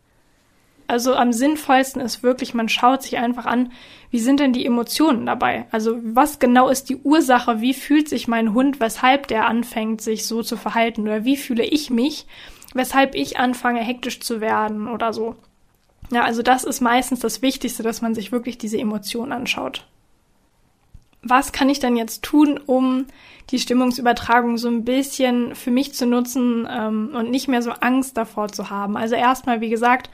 Also 0.86 1.14
am 1.14 1.32
sinnvollsten 1.32 2.00
ist 2.02 2.22
wirklich, 2.22 2.52
man 2.52 2.68
schaut 2.68 3.02
sich 3.02 3.16
einfach 3.18 3.46
an, 3.46 3.72
wie 4.10 4.18
sind 4.18 4.40
denn 4.40 4.52
die 4.52 4.66
Emotionen 4.66 5.24
dabei? 5.26 5.66
Also 5.70 5.98
was 6.02 6.38
genau 6.38 6.68
ist 6.68 6.88
die 6.88 6.96
Ursache? 6.96 7.60
Wie 7.60 7.74
fühlt 7.74 8.08
sich 8.08 8.28
mein 8.28 8.52
Hund, 8.52 8.80
weshalb 8.80 9.28
der 9.28 9.46
anfängt, 9.46 10.02
sich 10.02 10.26
so 10.26 10.42
zu 10.42 10.56
verhalten? 10.56 11.02
Oder 11.02 11.24
wie 11.24 11.36
fühle 11.36 11.64
ich 11.64 11.90
mich, 11.90 12.26
weshalb 12.74 13.14
ich 13.14 13.38
anfange, 13.38 13.80
hektisch 13.80 14.20
zu 14.20 14.40
werden 14.40 14.88
oder 14.88 15.12
so? 15.12 15.36
Ja, 16.11 16.23
also 16.23 16.42
das 16.42 16.64
ist 16.64 16.80
meistens 16.80 17.20
das 17.20 17.42
Wichtigste, 17.42 17.82
dass 17.82 18.02
man 18.02 18.14
sich 18.14 18.32
wirklich 18.32 18.58
diese 18.58 18.78
Emotionen 18.78 19.32
anschaut. 19.32 19.87
Was 21.23 21.52
kann 21.52 21.70
ich 21.70 21.78
dann 21.78 21.96
jetzt 21.96 22.23
tun, 22.23 22.61
um 22.66 23.06
die 23.50 23.58
Stimmungsübertragung 23.58 24.58
so 24.58 24.68
ein 24.68 24.84
bisschen 24.84 25.54
für 25.54 25.70
mich 25.70 25.94
zu 25.94 26.06
nutzen 26.06 26.68
ähm, 26.70 27.11
und 27.14 27.30
nicht 27.30 27.49
mehr 27.49 27.62
so 27.62 27.70
Angst 27.70 28.16
davor 28.18 28.49
zu 28.49 28.68
haben? 28.68 28.96
Also 28.96 29.14
erstmal, 29.14 29.62
wie 29.62 29.70
gesagt, 29.70 30.11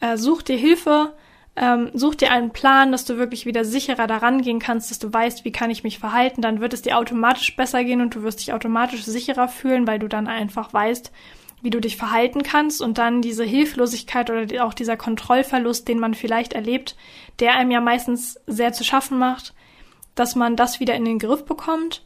äh, 0.00 0.16
such 0.16 0.42
dir 0.42 0.56
Hilfe, 0.56 1.14
ähm, 1.54 1.90
such 1.94 2.16
dir 2.16 2.32
einen 2.32 2.50
Plan, 2.50 2.92
dass 2.92 3.04
du 3.04 3.18
wirklich 3.18 3.46
wieder 3.46 3.64
sicherer 3.64 4.06
daran 4.06 4.42
gehen 4.42 4.58
kannst, 4.58 4.90
dass 4.90 4.98
du 4.98 5.12
weißt, 5.12 5.44
wie 5.44 5.52
kann 5.52 5.70
ich 5.70 5.84
mich 5.84 5.98
verhalten, 5.98 6.42
dann 6.42 6.60
wird 6.60 6.72
es 6.72 6.82
dir 6.82 6.98
automatisch 6.98 7.54
besser 7.56 7.84
gehen 7.84 8.00
und 8.00 8.14
du 8.14 8.22
wirst 8.22 8.40
dich 8.40 8.52
automatisch 8.52 9.04
sicherer 9.04 9.48
fühlen, 9.48 9.86
weil 9.86 9.98
du 9.98 10.08
dann 10.08 10.26
einfach 10.26 10.72
weißt, 10.72 11.12
wie 11.62 11.70
du 11.70 11.80
dich 11.80 11.96
verhalten 11.96 12.42
kannst 12.42 12.80
und 12.80 12.98
dann 12.98 13.22
diese 13.22 13.44
Hilflosigkeit 13.44 14.30
oder 14.30 14.64
auch 14.64 14.74
dieser 14.74 14.96
Kontrollverlust, 14.96 15.88
den 15.88 15.98
man 15.98 16.14
vielleicht 16.14 16.52
erlebt, 16.52 16.96
der 17.40 17.54
einem 17.54 17.70
ja 17.70 17.80
meistens 17.80 18.40
sehr 18.46 18.72
zu 18.72 18.84
schaffen 18.84 19.18
macht, 19.18 19.54
dass 20.14 20.34
man 20.34 20.56
das 20.56 20.80
wieder 20.80 20.94
in 20.94 21.04
den 21.04 21.18
Griff 21.18 21.44
bekommt 21.44 22.02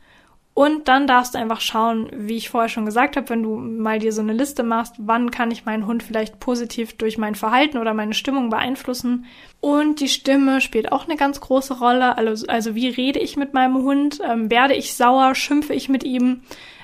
und 0.55 0.87
dann 0.89 1.07
darfst 1.07 1.35
du 1.35 1.39
einfach 1.39 1.63
schauen, 1.63 2.11
wie 2.13 2.37
ich 2.37 2.51
vorher 2.51 2.69
schon 2.69 2.85
gesagt 2.85 3.17
habe, 3.17 3.31
wenn 3.31 3.43
du 3.43 3.57
mal 3.57 3.99
dir 3.99 4.13
so 4.13 4.21
eine 4.21 4.35
Liste 4.35 4.63
machst, 4.63 4.95
wann 4.99 5.31
kann 5.31 5.51
ich 5.51 5.65
meinen 5.65 5.87
Hund 5.87 6.03
vielleicht 6.03 6.41
positiv 6.41 6.99
durch 6.99 7.17
mein 7.17 7.35
Verhalten 7.35 7.79
oder 7.79 7.95
meine 7.95 8.13
Stimmung 8.13 8.51
beeinflussen. 8.51 9.25
Und 9.61 10.01
die 10.01 10.09
Stimme 10.09 10.61
spielt 10.61 10.93
auch 10.93 11.07
eine 11.07 11.17
ganz 11.17 11.41
große 11.41 11.79
Rolle. 11.79 12.19
Also, 12.19 12.47
also 12.49 12.75
wie 12.75 12.89
rede 12.89 13.19
ich 13.19 13.39
mit 13.39 13.55
meinem 13.55 13.77
Hund? 13.77 14.21
Ähm, 14.23 14.51
werde 14.51 14.75
ich 14.75 14.93
sauer? 14.93 15.35
Schimpfe 15.35 15.73
ich 15.73 15.89
mit 15.89 16.05
ihm? 16.05 16.43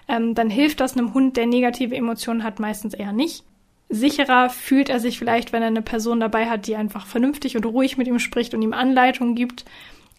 Ähm, 0.08 0.34
dann 0.34 0.50
hilft 0.50 0.80
das 0.80 0.96
einem 0.96 1.14
Hund, 1.14 1.36
der 1.36 1.46
negative 1.46 1.94
Emotionen 1.94 2.42
hat, 2.42 2.60
meistens 2.60 2.94
eher 2.94 3.12
nicht. 3.12 3.44
Sicherer 3.90 4.50
fühlt 4.50 4.88
er 4.88 5.00
sich 5.00 5.18
vielleicht, 5.18 5.52
wenn 5.52 5.62
er 5.62 5.68
eine 5.68 5.82
Person 5.82 6.20
dabei 6.20 6.48
hat, 6.48 6.66
die 6.66 6.76
einfach 6.76 7.06
vernünftig 7.06 7.56
und 7.56 7.64
ruhig 7.64 7.96
mit 7.96 8.06
ihm 8.06 8.18
spricht 8.18 8.52
und 8.54 8.62
ihm 8.62 8.74
Anleitungen 8.74 9.34
gibt 9.34 9.64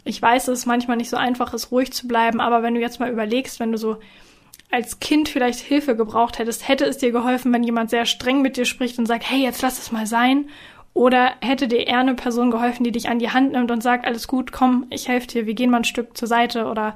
ich 0.04 0.22
weiß, 0.22 0.46
dass 0.46 0.60
es 0.60 0.66
manchmal 0.66 0.98
nicht 0.98 1.10
so 1.10 1.18
einfach 1.18 1.54
ist, 1.54 1.72
ruhig 1.72 1.92
zu 1.92 2.08
bleiben, 2.08 2.40
aber 2.40 2.64
wenn 2.64 2.74
du 2.74 2.82
jetzt 2.82 3.00
mal 3.00 3.12
überlegst, 3.12 3.60
wenn 3.60 3.72
du 3.72 3.78
so 3.78 3.98
als 4.72 5.00
Kind 5.00 5.30
vielleicht 5.30 5.60
Hilfe 5.60 5.96
gebraucht 5.96 6.40
hättest, 6.40 6.68
hätte 6.68 6.86
es 6.86 6.98
dir 6.98 7.12
geholfen, 7.12 7.52
wenn 7.52 7.64
jemand 7.64 7.90
sehr 7.90 8.06
streng 8.06 8.42
mit 8.42 8.56
dir 8.56 8.66
spricht 8.66 9.00
und 9.00 9.08
sagt, 9.08 9.30
hey, 9.30 9.42
jetzt 9.42 9.62
lass 9.62 9.80
es 9.80 9.92
mal 9.92 10.06
sein? 10.06 10.48
Oder 10.94 11.34
hätte 11.42 11.68
dir 11.68 11.88
eher 11.88 12.00
eine 12.00 12.16
Person 12.16 12.52
geholfen, 12.52 12.84
die 12.84 12.92
dich 12.92 13.10
an 13.10 13.20
die 13.20 13.32
Hand 13.32 13.54
nimmt 13.54 13.72
und 13.72 13.82
sagt, 13.82 14.06
alles 14.06 14.28
gut, 14.28 14.52
komm, 14.52 14.86
ich 14.90 15.08
helfe 15.08 15.28
dir, 15.28 15.46
wir 15.46 15.54
gehen 15.54 15.70
mal 15.70 15.78
ein 15.78 15.86
Stück 15.86 16.16
zur 16.18 16.28
Seite 16.28 16.66
oder 16.66 16.96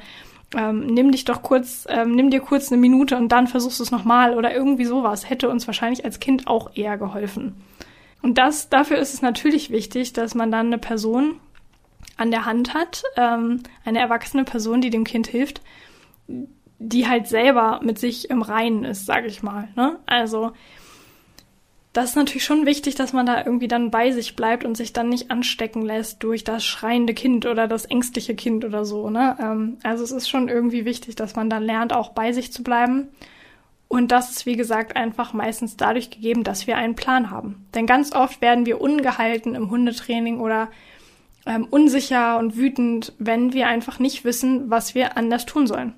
ähm, 0.55 0.85
nimm 0.87 1.11
dich 1.11 1.25
doch 1.25 1.41
kurz, 1.41 1.85
ähm, 1.89 2.15
nimm 2.15 2.29
dir 2.29 2.39
kurz 2.39 2.71
eine 2.71 2.79
Minute 2.79 3.17
und 3.17 3.29
dann 3.29 3.47
versuchst 3.47 3.79
du 3.79 3.83
es 3.83 3.91
nochmal 3.91 4.37
oder 4.37 4.53
irgendwie 4.53 4.85
sowas, 4.85 5.29
hätte 5.29 5.49
uns 5.49 5.67
wahrscheinlich 5.67 6.05
als 6.05 6.19
Kind 6.19 6.47
auch 6.47 6.71
eher 6.75 6.97
geholfen. 6.97 7.55
Und 8.21 8.37
das, 8.37 8.69
dafür 8.69 8.97
ist 8.97 9.13
es 9.13 9.21
natürlich 9.21 9.69
wichtig, 9.69 10.13
dass 10.13 10.33
man 10.33 10.51
dann 10.51 10.67
eine 10.67 10.77
Person 10.77 11.35
an 12.15 12.31
der 12.31 12.45
Hand 12.45 12.73
hat, 12.73 13.03
ähm, 13.17 13.61
eine 13.85 13.99
erwachsene 13.99 14.43
Person, 14.43 14.81
die 14.81 14.89
dem 14.89 15.03
Kind 15.03 15.27
hilft, 15.27 15.61
die 16.79 17.07
halt 17.07 17.27
selber 17.27 17.79
mit 17.83 17.99
sich 17.99 18.29
im 18.29 18.41
Reinen 18.41 18.85
ist, 18.85 19.05
sage 19.05 19.27
ich 19.27 19.43
mal. 19.43 19.69
Ne? 19.75 19.99
Also 20.05 20.51
das 21.93 22.09
ist 22.09 22.15
natürlich 22.15 22.43
schon 22.43 22.65
wichtig, 22.65 22.95
dass 22.95 23.13
man 23.13 23.27
da 23.27 23.45
irgendwie 23.45 23.67
dann 23.67 23.91
bei 23.91 24.11
sich 24.11 24.35
bleibt 24.35 24.65
und 24.65 24.75
sich 24.75 24.93
dann 24.93 25.09
nicht 25.09 25.29
anstecken 25.29 25.83
lässt 25.83 26.23
durch 26.23 26.43
das 26.43 26.65
schreiende 26.65 27.13
Kind 27.13 27.45
oder 27.45 27.67
das 27.67 27.85
ängstliche 27.85 28.33
Kind 28.33 28.65
oder 28.65 28.83
so. 28.83 29.11
Ne? 29.11 29.37
Ähm, 29.39 29.77
also 29.83 30.03
es 30.03 30.11
ist 30.11 30.27
schon 30.27 30.49
irgendwie 30.49 30.85
wichtig, 30.85 31.15
dass 31.15 31.35
man 31.35 31.51
dann 31.51 31.63
lernt, 31.63 31.93
auch 31.93 32.09
bei 32.09 32.31
sich 32.31 32.51
zu 32.51 32.63
bleiben. 32.63 33.09
Und 33.87 34.11
das 34.11 34.31
ist, 34.31 34.47
wie 34.47 34.55
gesagt, 34.55 34.95
einfach 34.95 35.33
meistens 35.33 35.77
dadurch 35.77 36.09
gegeben, 36.09 36.43
dass 36.43 36.65
wir 36.65 36.77
einen 36.77 36.95
Plan 36.95 37.29
haben. 37.29 37.67
Denn 37.75 37.85
ganz 37.85 38.11
oft 38.11 38.41
werden 38.41 38.65
wir 38.65 38.81
ungehalten 38.81 39.53
im 39.53 39.69
Hundetraining 39.69 40.39
oder 40.39 40.69
ähm, 41.45 41.67
unsicher 41.69 42.39
und 42.39 42.57
wütend, 42.57 43.13
wenn 43.19 43.53
wir 43.53 43.67
einfach 43.67 43.99
nicht 43.99 44.25
wissen, 44.25 44.71
was 44.71 44.95
wir 44.95 45.15
anders 45.15 45.45
tun 45.45 45.67
sollen. 45.67 45.93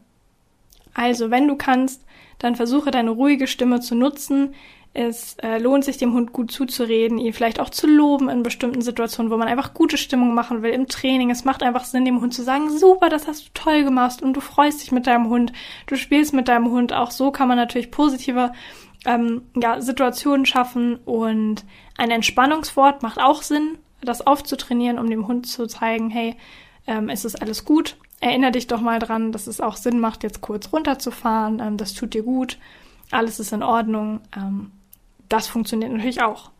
Also, 0.94 1.32
wenn 1.32 1.48
du 1.48 1.56
kannst, 1.56 2.04
dann 2.40 2.58
versuche 2.58 2.92
deine 2.92 3.12
ruhige 3.12 3.48
Stimme 3.48 3.80
zu 3.80 3.96
nutzen. 3.96 4.56
Es 4.98 5.36
äh, 5.44 5.58
lohnt 5.58 5.84
sich, 5.84 5.98
dem 5.98 6.14
Hund 6.14 6.32
gut 6.32 6.52
zuzureden, 6.52 7.18
ihn 7.18 7.34
vielleicht 7.34 7.60
auch 7.60 7.70
zu 7.70 7.86
loben 7.86 8.30
in 8.30 8.44
bestimmten 8.44 8.82
Situationen, 8.82 9.30
wo 9.30 9.36
man 9.36 9.50
einfach 9.50 9.74
gute 9.74 9.98
Stimmung 9.98 10.34
machen 10.34 10.62
will 10.62 10.72
im 10.72 10.88
Training. 10.88 11.30
Es 11.32 11.44
macht 11.44 11.64
einfach 11.64 11.84
Sinn, 11.84 12.06
dem 12.06 12.22
Hund 12.22 12.34
zu 12.34 12.44
sagen, 12.44 12.70
super, 12.70 13.10
das 13.10 13.28
hast 13.28 13.46
du 13.46 13.50
toll 13.54 13.84
gemacht 13.84 14.22
und 14.22 14.34
du 14.34 14.40
freust 14.40 14.82
dich 14.82 14.94
mit 14.94 15.06
deinem 15.06 15.28
Hund, 15.28 15.52
du 15.88 15.98
spielst 15.98 16.34
mit 16.34 16.48
deinem 16.48 16.72
Hund. 16.72 16.94
Auch 16.94 17.12
so 17.12 17.32
kann 17.32 17.50
man 17.50 17.58
natürlich 17.58 17.92
positive 17.92 18.54
ähm, 19.06 19.42
ja, 19.54 19.82
Situationen 19.82 20.46
schaffen 20.46 20.96
und 21.04 21.66
ein 21.98 22.10
Entspannungswort 22.10 23.04
macht 23.04 23.20
auch 23.20 23.42
Sinn 23.42 23.78
das 24.02 24.26
aufzutrainieren, 24.26 24.98
um 24.98 25.10
dem 25.10 25.28
Hund 25.28 25.46
zu 25.46 25.68
zeigen, 25.68 26.10
hey, 26.10 26.38
ähm, 26.88 27.10
es 27.10 27.26
ist 27.26 27.42
alles 27.42 27.66
gut. 27.66 27.98
Erinner 28.22 28.52
dich 28.52 28.68
doch 28.68 28.80
mal 28.80 29.00
dran, 29.00 29.34
dass 29.34 29.48
es 29.48 29.60
auch 29.60 29.76
Sinn 29.76 30.00
macht, 30.00 30.24
jetzt 30.24 30.40
kurz 30.40 30.72
runterzufahren. 30.72 31.60
Ähm, 31.60 31.76
das 31.76 31.94
tut 31.94 32.14
dir 32.14 32.24
gut. 32.24 32.58
Alles 33.12 33.40
ist 33.40 33.52
in 33.52 33.64
Ordnung. 33.64 34.22
Ähm, 34.36 34.72
das 35.30 35.48
funktioniert 35.48 35.92
natürlich 35.92 36.22
auch. 36.22 36.52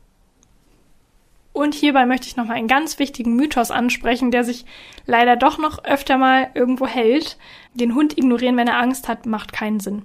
Und 1.56 1.74
hierbei 1.74 2.06
möchte 2.06 2.28
ich 2.28 2.36
nochmal 2.36 2.58
einen 2.58 2.68
ganz 2.68 3.00
wichtigen 3.00 3.36
Mythos 3.38 3.72
ansprechen, 3.72 4.30
der 4.30 4.44
sich 4.44 4.66
leider 5.06 5.38
doch 5.38 5.58
noch 5.58 5.86
öfter 5.86 6.18
mal 6.18 6.50
irgendwo 6.54 6.86
hält. 6.86 7.38
Den 7.74 7.96
Hund 7.96 8.18
ignorieren, 8.18 8.58
wenn 8.58 8.68
er 8.68 8.78
Angst 8.78 9.08
hat, 9.08 9.26
macht 9.26 9.54
keinen 9.54 9.80
Sinn. 9.80 10.04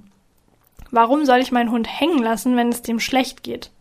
Warum 0.92 1.24
soll 1.24 1.38
ich 1.38 1.50
meinen 1.50 1.72
Hund 1.72 1.88
hängen 1.88 2.22
lassen, 2.22 2.56
wenn 2.56 2.68
es 2.68 2.82
dem 2.82 3.00
schlecht 3.00 3.42
geht? 3.42 3.72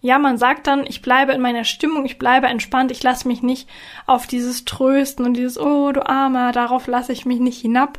Ja, 0.00 0.18
man 0.18 0.38
sagt 0.38 0.66
dann, 0.66 0.86
ich 0.86 1.02
bleibe 1.02 1.32
in 1.32 1.40
meiner 1.40 1.64
Stimmung, 1.64 2.06
ich 2.06 2.18
bleibe 2.18 2.46
entspannt, 2.46 2.90
ich 2.90 3.02
lasse 3.02 3.28
mich 3.28 3.42
nicht 3.42 3.68
auf 4.06 4.26
dieses 4.26 4.64
Trösten 4.64 5.24
und 5.24 5.34
dieses, 5.34 5.58
oh 5.58 5.92
du 5.92 6.06
Armer, 6.06 6.52
darauf 6.52 6.86
lasse 6.86 7.12
ich 7.12 7.24
mich 7.24 7.38
nicht 7.38 7.60
hinab. 7.60 7.98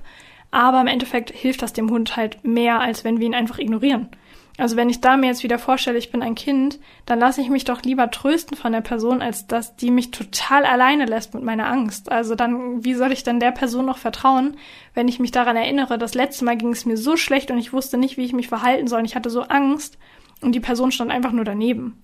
Aber 0.51 0.81
im 0.81 0.87
Endeffekt 0.87 1.31
hilft 1.31 1.61
das 1.61 1.73
dem 1.73 1.89
Hund 1.89 2.15
halt 2.15 2.43
mehr, 2.43 2.79
als 2.79 3.03
wenn 3.03 3.19
wir 3.19 3.25
ihn 3.25 3.35
einfach 3.35 3.59
ignorieren. 3.59 4.09
Also 4.57 4.77
wenn 4.77 4.89
ich 4.89 5.01
da 5.01 5.17
mir 5.17 5.27
jetzt 5.27 5.43
wieder 5.43 5.59
vorstelle, 5.59 5.97
ich 5.97 6.11
bin 6.11 6.21
ein 6.21 6.35
Kind, 6.35 6.79
dann 7.05 7.19
lasse 7.19 7.41
ich 7.41 7.49
mich 7.49 7.65
doch 7.65 7.81
lieber 7.81 8.09
trösten 8.09 8.55
von 8.55 8.71
der 8.71 8.81
Person, 8.81 9.21
als 9.21 9.47
dass 9.47 9.75
die 9.75 9.91
mich 9.91 10.11
total 10.11 10.63
alleine 10.63 11.05
lässt 11.05 11.33
mit 11.33 11.43
meiner 11.43 11.67
Angst. 11.67 12.09
Also 12.09 12.35
dann, 12.35 12.83
wie 12.85 12.93
soll 12.93 13.11
ich 13.11 13.23
dann 13.23 13.41
der 13.41 13.51
Person 13.51 13.85
noch 13.85 13.97
vertrauen, 13.97 14.55
wenn 14.93 15.09
ich 15.09 15.19
mich 15.19 15.31
daran 15.31 15.57
erinnere, 15.57 15.97
das 15.97 16.13
letzte 16.13 16.45
Mal 16.45 16.55
ging 16.55 16.71
es 16.71 16.85
mir 16.85 16.95
so 16.95 17.17
schlecht 17.17 17.51
und 17.51 17.57
ich 17.57 17.73
wusste 17.73 17.97
nicht, 17.97 18.15
wie 18.15 18.23
ich 18.23 18.33
mich 18.33 18.47
verhalten 18.47 18.87
soll 18.87 18.99
und 18.99 19.05
ich 19.05 19.15
hatte 19.15 19.29
so 19.29 19.41
Angst 19.41 19.97
und 20.41 20.53
die 20.53 20.61
Person 20.61 20.91
stand 20.91 21.11
einfach 21.11 21.33
nur 21.33 21.45
daneben. 21.45 21.99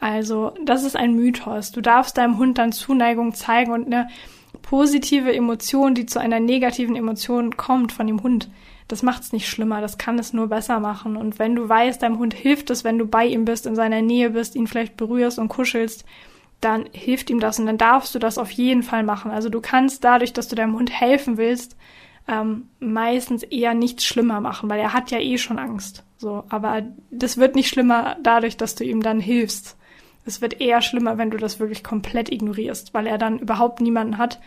Also, 0.00 0.52
das 0.64 0.82
ist 0.82 0.96
ein 0.96 1.14
Mythos. 1.14 1.70
Du 1.70 1.80
darfst 1.80 2.18
deinem 2.18 2.38
Hund 2.38 2.58
dann 2.58 2.72
Zuneigung 2.72 3.34
zeigen 3.34 3.72
und 3.72 3.86
eine 3.86 4.08
positive 4.62 5.32
Emotion, 5.32 5.94
die 5.94 6.06
zu 6.06 6.18
einer 6.18 6.40
negativen 6.40 6.96
Emotion 6.96 7.56
kommt 7.56 7.92
von 7.92 8.06
dem 8.06 8.22
Hund. 8.22 8.48
Das 8.88 9.02
macht 9.02 9.22
es 9.22 9.32
nicht 9.32 9.48
schlimmer, 9.48 9.80
das 9.80 9.96
kann 9.96 10.18
es 10.18 10.32
nur 10.32 10.48
besser 10.48 10.78
machen. 10.78 11.16
Und 11.16 11.38
wenn 11.38 11.56
du 11.56 11.68
weißt, 11.68 12.02
deinem 12.02 12.18
Hund 12.18 12.34
hilft 12.34 12.70
es, 12.70 12.84
wenn 12.84 12.98
du 12.98 13.06
bei 13.06 13.26
ihm 13.26 13.44
bist, 13.44 13.66
in 13.66 13.74
seiner 13.74 14.02
Nähe 14.02 14.30
bist, 14.30 14.56
ihn 14.56 14.66
vielleicht 14.66 14.96
berührst 14.96 15.38
und 15.38 15.48
kuschelst, 15.48 16.04
dann 16.60 16.86
hilft 16.92 17.30
ihm 17.30 17.40
das 17.40 17.58
und 17.58 17.66
dann 17.66 17.78
darfst 17.78 18.14
du 18.14 18.18
das 18.18 18.38
auf 18.38 18.50
jeden 18.50 18.82
Fall 18.82 19.02
machen. 19.02 19.30
Also 19.30 19.48
du 19.48 19.60
kannst 19.60 20.04
dadurch, 20.04 20.32
dass 20.32 20.48
du 20.48 20.56
deinem 20.56 20.76
Hund 20.76 20.90
helfen 20.90 21.36
willst, 21.36 21.76
ähm, 22.26 22.68
meistens 22.80 23.42
eher 23.42 23.74
nichts 23.74 24.04
schlimmer 24.04 24.40
machen, 24.40 24.70
weil 24.70 24.80
er 24.80 24.92
hat 24.92 25.10
ja 25.10 25.18
eh 25.18 25.38
schon 25.38 25.58
Angst. 25.58 26.04
So, 26.16 26.44
aber 26.48 26.82
das 27.10 27.36
wird 27.36 27.54
nicht 27.54 27.68
schlimmer 27.68 28.16
dadurch, 28.22 28.56
dass 28.56 28.74
du 28.74 28.84
ihm 28.84 29.02
dann 29.02 29.20
hilfst. 29.20 29.76
Es 30.24 30.40
wird 30.40 30.60
eher 30.60 30.80
schlimmer, 30.80 31.18
wenn 31.18 31.30
du 31.30 31.36
das 31.36 31.60
wirklich 31.60 31.84
komplett 31.84 32.32
ignorierst, 32.32 32.94
weil 32.94 33.06
er 33.06 33.18
dann 33.18 33.38
überhaupt 33.38 33.80
niemanden 33.80 34.16
hat, 34.16 34.40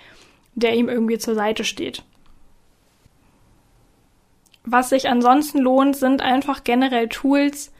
der 0.55 0.75
ihm 0.75 0.89
irgendwie 0.89 1.19
zur 1.19 1.35
Seite 1.35 1.63
steht. 1.63 2.03
Was 4.69 4.89
sich 4.89 5.07
ansonsten 5.07 5.59
lohnt, 5.59 5.95
sind 5.95 6.21
einfach 6.21 6.65
generell 6.65 7.07
Tools, 7.07 7.71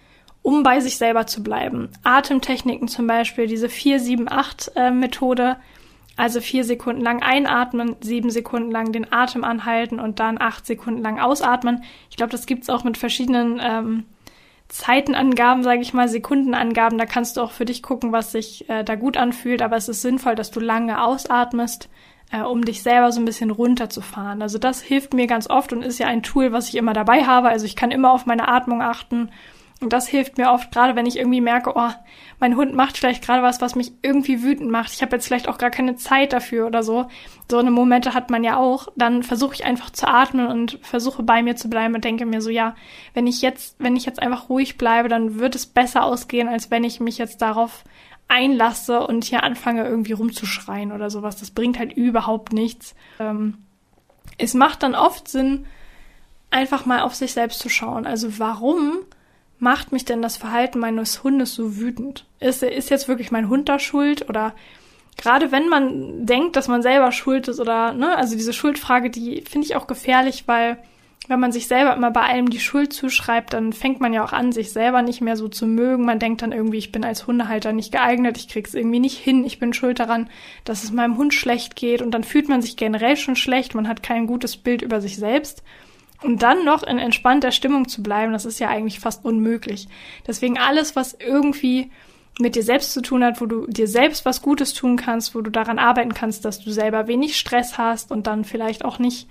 um 0.42 0.64
bei 0.64 0.80
sich 0.80 0.98
selber 0.98 1.28
zu 1.28 1.44
bleiben. 1.44 1.90
Atemtechniken 2.04 2.88
zum 2.88 3.08
Beispiel, 3.08 3.46
diese 3.46 3.68
4-7-8-Methode, 3.68 5.58
also 6.16 6.40
vier 6.40 6.64
Sekunden 6.64 7.02
lang 7.02 7.22
einatmen, 7.22 7.98
sieben 8.00 8.30
Sekunden 8.30 8.72
lang 8.72 8.94
den 8.94 9.12
Atem 9.12 9.44
anhalten 9.44 10.00
und 10.00 10.22
dann 10.22 10.40
acht 10.40 10.66
Sekunden 10.66 11.02
lang 11.02 11.20
ausatmen. 11.20 11.84
Ich 12.10 12.16
glaube, 12.16 12.32
das 12.32 12.46
gibt's 12.46 12.70
auch 12.70 12.86
mit 12.86 12.98
verschiedenen 12.98 13.60
ähm, 13.62 14.06
Zeitenangaben, 14.70 15.64
sage 15.64 15.82
ich 15.82 15.94
mal, 15.94 16.08
Sekundenangaben. 16.08 16.98
Da 16.98 17.06
kannst 17.06 17.36
du 17.36 17.42
auch 17.42 17.52
für 17.52 17.66
dich 17.66 17.84
gucken, 17.84 18.14
was 18.14 18.32
sich 18.32 18.70
äh, 18.70 18.86
da 18.86 18.96
gut 18.96 19.18
anfühlt. 19.18 19.62
Aber 19.62 19.76
es 19.76 19.90
ist 19.90 20.02
sinnvoll, 20.02 20.36
dass 20.36 20.52
du 20.52 20.62
lange 20.62 21.04
ausatmest, 21.04 21.90
äh, 22.32 22.42
um 22.42 22.66
dich 22.66 22.84
selber 22.84 23.12
so 23.12 23.20
ein 23.20 23.26
bisschen 23.26 23.52
runterzufahren. 23.52 24.42
Also 24.42 24.58
das 24.58 24.82
hilft 24.82 25.14
mir 25.14 25.28
ganz 25.28 25.50
oft 25.50 25.74
und 25.74 25.84
ist 25.84 26.00
ja 26.00 26.08
ein 26.08 26.24
Tool, 26.24 26.52
was 26.52 26.70
ich 26.70 26.76
immer 26.76 26.94
dabei 26.94 27.26
habe. 27.26 27.50
Also 27.50 27.66
ich 27.66 27.76
kann 27.76 27.92
immer 27.92 28.12
auf 28.12 28.26
meine 28.26 28.48
Atmung 28.48 28.82
achten 28.82 29.30
und 29.80 29.94
das 29.94 30.08
hilft 30.08 30.40
mir 30.40 30.52
oft, 30.52 30.72
gerade 30.72 30.96
wenn 30.96 31.06
ich 31.06 31.18
irgendwie 31.18 31.42
merke, 31.42 31.74
oh, 31.76 31.92
mein 32.40 32.56
Hund 32.56 32.74
macht 32.74 32.98
vielleicht 32.98 33.24
gerade 33.24 33.44
was, 33.44 33.62
was 33.62 33.76
mich 33.76 33.92
irgendwie 34.02 34.42
wütend 34.42 34.72
macht. 34.72 34.92
Ich 34.92 35.04
habe 35.04 35.16
jetzt 35.16 35.28
vielleicht 35.28 35.48
auch 35.48 35.60
gar 35.60 35.70
keine 35.70 35.96
Zeit 35.96 36.34
dafür 36.34 36.66
oder 36.66 36.82
so. 36.82 37.08
So 37.50 37.60
eine 37.60 37.70
Momente 37.70 38.16
hat 38.16 38.32
man 38.32 38.44
ja 38.44 38.58
auch. 38.58 38.88
Dann 38.96 39.22
versuche 39.22 39.54
ich 39.54 39.66
einfach 39.66 39.92
zu 39.92 40.08
atmen 40.08 40.48
und 40.48 40.80
versuche 40.82 41.22
bei 41.22 41.44
mir 41.44 41.56
zu 41.56 41.70
bleiben 41.70 41.94
und 41.94 42.04
denke 42.04 42.26
mir 42.26 42.42
so, 42.42 42.50
ja, 42.50 42.76
wenn 43.14 43.28
ich 43.28 43.44
jetzt, 43.44 43.76
wenn 43.78 43.96
ich 43.96 44.06
jetzt 44.06 44.20
einfach 44.20 44.50
ruhig 44.50 44.80
bleibe, 44.80 45.10
dann 45.10 45.38
wird 45.40 45.54
es 45.54 45.68
besser 45.68 46.04
ausgehen, 46.04 46.48
als 46.48 46.72
wenn 46.72 46.84
ich 46.84 47.00
mich 47.00 47.20
jetzt 47.20 47.44
darauf 47.44 47.84
einlasse 48.28 49.06
und 49.06 49.24
hier 49.24 49.44
anfange 49.44 49.86
irgendwie 49.86 50.14
rumzuschreien 50.14 50.92
oder 50.92 51.10
sowas. 51.10 51.38
Das 51.38 51.52
bringt 51.52 51.80
halt 51.80 51.94
überhaupt 51.94 52.54
nichts. 52.54 52.96
Ähm, 53.20 53.60
es 54.38 54.54
macht 54.54 54.84
dann 54.84 54.96
oft 54.96 55.28
Sinn, 55.28 55.66
einfach 56.50 56.86
mal 56.86 57.02
auf 57.02 57.16
sich 57.16 57.34
selbst 57.34 57.60
zu 57.60 57.70
schauen. 57.70 58.06
Also 58.06 58.40
warum 58.40 59.00
macht 59.60 59.92
mich 59.92 60.06
denn 60.06 60.22
das 60.22 60.38
Verhalten 60.38 60.80
meines 60.80 61.24
Hundes 61.24 61.56
so 61.56 61.78
wütend? 61.78 62.26
Ist, 62.40 62.64
ist 62.64 62.90
jetzt 62.90 63.08
wirklich 63.08 63.32
mein 63.32 63.50
Hund 63.50 63.70
da 63.70 63.80
schuld 63.80 64.30
oder 64.30 64.54
gerade 65.18 65.52
wenn 65.52 65.68
man 65.68 66.26
denkt, 66.26 66.56
dass 66.56 66.68
man 66.68 66.82
selber 66.82 67.12
schuld 67.12 67.48
ist 67.48 67.60
oder, 67.60 67.94
ne, 67.94 68.16
also 68.16 68.36
diese 68.36 68.54
Schuldfrage, 68.54 69.10
die 69.10 69.42
finde 69.42 69.66
ich 69.66 69.76
auch 69.76 69.88
gefährlich, 69.88 70.44
weil 70.48 70.78
wenn 71.28 71.40
man 71.40 71.52
sich 71.52 71.68
selber 71.68 71.94
immer 71.96 72.12
bei 72.12 72.22
allem 72.22 72.50
die 72.50 72.60
Schuld 72.60 72.94
zuschreibt, 72.94 73.54
dann 73.54 73.74
fängt 73.74 74.00
man 74.00 74.14
ja 74.14 74.24
auch 74.24 74.34
an, 74.34 74.52
sich 74.52 74.72
selber 74.72 75.02
nicht 75.02 75.22
mehr 75.22 75.36
so 75.36 75.48
zu 75.48 75.68
mögen. 75.68 76.06
Man 76.06 76.20
denkt 76.20 76.42
dann 76.42 76.52
irgendwie, 76.52 76.78
ich 76.78 76.92
bin 76.92 77.04
als 77.04 77.28
Hundehalter 77.28 77.74
nicht 77.74 77.92
geeignet, 77.92 78.38
ich 78.38 78.48
krieg's 78.48 78.74
irgendwie 78.74 79.00
nicht 79.00 79.18
hin, 79.18 79.44
ich 79.44 79.60
bin 79.60 79.74
schuld 79.74 80.00
daran, 80.00 80.30
dass 80.64 80.84
es 80.84 80.92
meinem 80.92 81.18
Hund 81.18 81.34
schlecht 81.34 81.76
geht 81.76 82.02
und 82.02 82.12
dann 82.12 82.24
fühlt 82.24 82.48
man 82.48 82.62
sich 82.62 82.78
generell 82.78 83.18
schon 83.18 83.36
schlecht, 83.36 83.76
man 83.76 83.88
hat 83.88 84.04
kein 84.04 84.26
gutes 84.28 84.58
Bild 84.58 84.82
über 84.82 85.02
sich 85.02 85.18
selbst. 85.18 85.64
Und 86.24 86.42
dann 86.42 86.66
noch 86.66 86.82
in 86.82 86.98
entspannter 86.98 87.52
Stimmung 87.52 87.88
zu 87.88 88.02
bleiben, 88.02 88.34
das 88.34 88.46
ist 88.46 88.60
ja 88.60 88.70
eigentlich 88.70 89.00
fast 89.00 89.24
unmöglich. 89.24 89.88
Deswegen 90.26 90.58
alles, 90.58 90.96
was 90.96 91.14
irgendwie 91.14 91.92
mit 92.40 92.56
dir 92.56 92.64
selbst 92.64 92.94
zu 92.94 93.02
tun 93.02 93.24
hat, 93.24 93.42
wo 93.42 93.46
du 93.46 93.68
dir 93.68 93.88
selbst 93.88 94.26
was 94.26 94.42
Gutes 94.42 94.74
tun 94.74 94.96
kannst, 94.96 95.36
wo 95.36 95.42
du 95.42 95.52
daran 95.52 95.80
arbeiten 95.80 96.14
kannst, 96.14 96.46
dass 96.46 96.60
du 96.64 96.72
selber 96.72 97.08
wenig 97.08 97.38
Stress 97.38 97.78
hast 97.78 98.12
und 98.12 98.28
dann 98.28 98.46
vielleicht 98.46 98.86
auch 98.86 99.00
nicht 99.00 99.28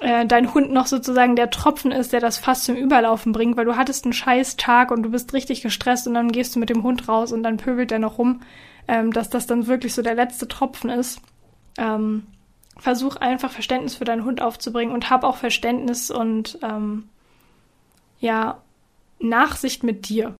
äh, 0.00 0.26
dein 0.26 0.52
Hund 0.54 0.72
noch 0.72 0.86
sozusagen 0.86 1.36
der 1.36 1.50
Tropfen 1.50 1.92
ist, 1.92 2.12
der 2.12 2.20
das 2.20 2.38
fast 2.38 2.64
zum 2.64 2.74
Überlaufen 2.74 3.32
bringt, 3.32 3.56
weil 3.56 3.66
du 3.66 3.76
hattest 3.76 4.04
einen 4.04 4.14
scheiß 4.14 4.56
Tag 4.56 4.90
und 4.90 5.02
du 5.02 5.10
bist 5.10 5.32
richtig 5.34 5.62
gestresst 5.62 6.06
und 6.06 6.14
dann 6.14 6.32
gehst 6.32 6.56
du 6.56 6.58
mit 6.58 6.70
dem 6.70 6.82
Hund 6.82 7.08
raus 7.08 7.32
und 7.32 7.42
dann 7.42 7.58
pöbelt 7.58 7.90
der 7.90 7.98
noch 7.98 8.18
rum, 8.18 8.40
ähm, 8.88 9.12
dass 9.12 9.28
das 9.28 9.46
dann 9.46 9.66
wirklich 9.66 9.94
so 9.94 10.02
der 10.02 10.14
letzte 10.14 10.48
Tropfen 10.48 10.90
ist. 10.90 11.20
Ähm, 11.78 12.26
versuch 12.78 13.16
einfach 13.16 13.50
Verständnis 13.50 13.96
für 13.96 14.04
deinen 14.04 14.24
Hund 14.24 14.40
aufzubringen 14.40 14.94
und 14.94 15.10
hab 15.10 15.22
auch 15.22 15.36
Verständnis 15.36 16.10
und 16.10 16.58
ähm, 16.62 17.08
ja, 18.20 18.62
Nachsicht 19.18 19.82
mit 19.82 20.08
dir. 20.08 20.34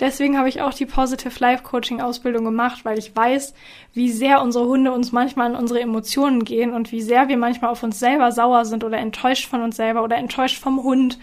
Deswegen 0.00 0.38
habe 0.38 0.48
ich 0.48 0.62
auch 0.62 0.72
die 0.72 0.86
Positive 0.86 1.38
Life 1.38 1.62
Coaching 1.62 2.00
Ausbildung 2.00 2.44
gemacht, 2.44 2.84
weil 2.84 2.98
ich 2.98 3.14
weiß, 3.14 3.52
wie 3.92 4.10
sehr 4.10 4.40
unsere 4.40 4.66
Hunde 4.66 4.92
uns 4.92 5.12
manchmal 5.12 5.48
an 5.48 5.56
unsere 5.56 5.80
Emotionen 5.80 6.42
gehen 6.44 6.72
und 6.72 6.90
wie 6.90 7.02
sehr 7.02 7.28
wir 7.28 7.36
manchmal 7.36 7.70
auf 7.70 7.82
uns 7.82 7.98
selber 7.98 8.32
sauer 8.32 8.64
sind 8.64 8.82
oder 8.82 8.96
enttäuscht 8.96 9.46
von 9.46 9.62
uns 9.62 9.76
selber 9.76 10.02
oder 10.02 10.16
enttäuscht 10.16 10.58
vom 10.58 10.82
Hund 10.82 11.18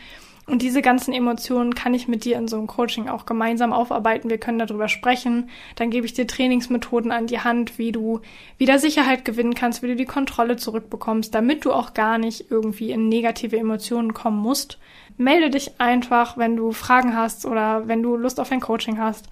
und 0.50 0.62
diese 0.62 0.82
ganzen 0.82 1.14
Emotionen 1.14 1.76
kann 1.76 1.94
ich 1.94 2.08
mit 2.08 2.24
dir 2.24 2.38
in 2.38 2.48
so 2.48 2.58
einem 2.58 2.68
Coaching 2.68 3.10
auch 3.10 3.26
gemeinsam 3.26 3.74
aufarbeiten. 3.74 4.30
Wir 4.30 4.38
können 4.38 4.60
darüber 4.60 4.88
sprechen. 4.88 5.50
Dann 5.76 5.90
gebe 5.90 6.06
ich 6.06 6.14
dir 6.14 6.26
Trainingsmethoden 6.26 7.12
an 7.12 7.28
die 7.28 7.42
Hand, 7.42 7.78
wie 7.78 7.92
du 7.92 8.22
wieder 8.58 8.80
Sicherheit 8.80 9.26
gewinnen 9.26 9.56
kannst, 9.56 9.84
wie 9.84 9.88
du 9.88 9.98
die 9.98 10.06
Kontrolle 10.06 10.56
zurückbekommst, 10.56 11.36
damit 11.36 11.66
du 11.66 11.74
auch 11.74 11.94
gar 11.94 12.18
nicht 12.18 12.50
irgendwie 12.50 12.92
in 12.92 13.10
negative 13.10 13.58
Emotionen 13.58 14.14
kommen 14.14 14.38
musst. 14.38 14.80
Melde 15.18 15.50
dich 15.50 15.82
einfach, 15.82 16.38
wenn 16.38 16.56
du 16.56 16.72
Fragen 16.72 17.14
hast 17.14 17.46
oder 17.46 17.90
wenn 17.90 18.02
du 18.02 18.16
Lust 18.16 18.40
auf 18.40 18.50
ein 18.50 18.62
Coaching 18.62 19.00
hast. 19.00 19.28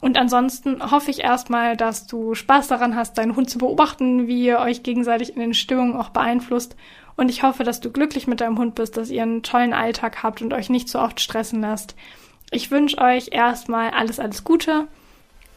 Und 0.00 0.18
ansonsten 0.18 0.82
hoffe 0.90 1.10
ich 1.10 1.20
erstmal, 1.20 1.78
dass 1.78 2.06
du 2.06 2.34
Spaß 2.34 2.68
daran 2.68 2.94
hast, 2.94 3.16
deinen 3.16 3.36
Hund 3.36 3.48
zu 3.48 3.56
beobachten, 3.56 4.28
wie 4.28 4.44
ihr 4.44 4.58
euch 4.58 4.82
gegenseitig 4.82 5.34
in 5.34 5.40
den 5.40 5.54
Stimmungen 5.54 5.96
auch 5.96 6.10
beeinflusst 6.10 6.76
und 7.18 7.28
ich 7.28 7.42
hoffe, 7.42 7.64
dass 7.64 7.80
du 7.80 7.90
glücklich 7.90 8.28
mit 8.28 8.40
deinem 8.40 8.58
Hund 8.58 8.76
bist, 8.76 8.96
dass 8.96 9.10
ihr 9.10 9.22
einen 9.22 9.42
tollen 9.42 9.74
Alltag 9.74 10.22
habt 10.22 10.40
und 10.40 10.54
euch 10.54 10.70
nicht 10.70 10.88
so 10.88 11.00
oft 11.00 11.20
stressen 11.20 11.60
lasst. 11.60 11.96
Ich 12.52 12.70
wünsche 12.70 12.98
euch 12.98 13.30
erstmal 13.32 13.90
alles, 13.90 14.20
alles 14.20 14.44
Gute 14.44 14.86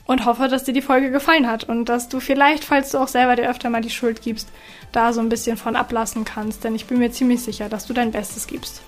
und 0.07 0.25
hoffe, 0.25 0.47
dass 0.47 0.63
dir 0.63 0.73
die 0.73 0.81
Folge 0.81 1.11
gefallen 1.11 1.47
hat 1.47 1.63
und 1.63 1.85
dass 1.85 2.09
du 2.09 2.19
vielleicht, 2.19 2.63
falls 2.63 2.89
du 2.89 2.97
auch 2.97 3.07
selber 3.07 3.35
dir 3.35 3.47
öfter 3.47 3.69
mal 3.69 3.81
die 3.81 3.91
Schuld 3.91 4.23
gibst, 4.23 4.49
da 4.91 5.13
so 5.13 5.21
ein 5.21 5.29
bisschen 5.29 5.55
von 5.55 5.75
ablassen 5.75 6.25
kannst, 6.25 6.63
denn 6.63 6.73
ich 6.73 6.87
bin 6.87 6.97
mir 6.97 7.11
ziemlich 7.11 7.43
sicher, 7.43 7.69
dass 7.69 7.85
du 7.85 7.93
dein 7.93 8.11
Bestes 8.11 8.47
gibst. 8.47 8.81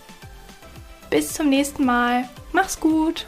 Bis 1.12 1.31
zum 1.36 1.49
nächsten 1.49 1.86
Mal. 1.86 2.27
Mach's 2.53 2.79
gut! 2.79 3.27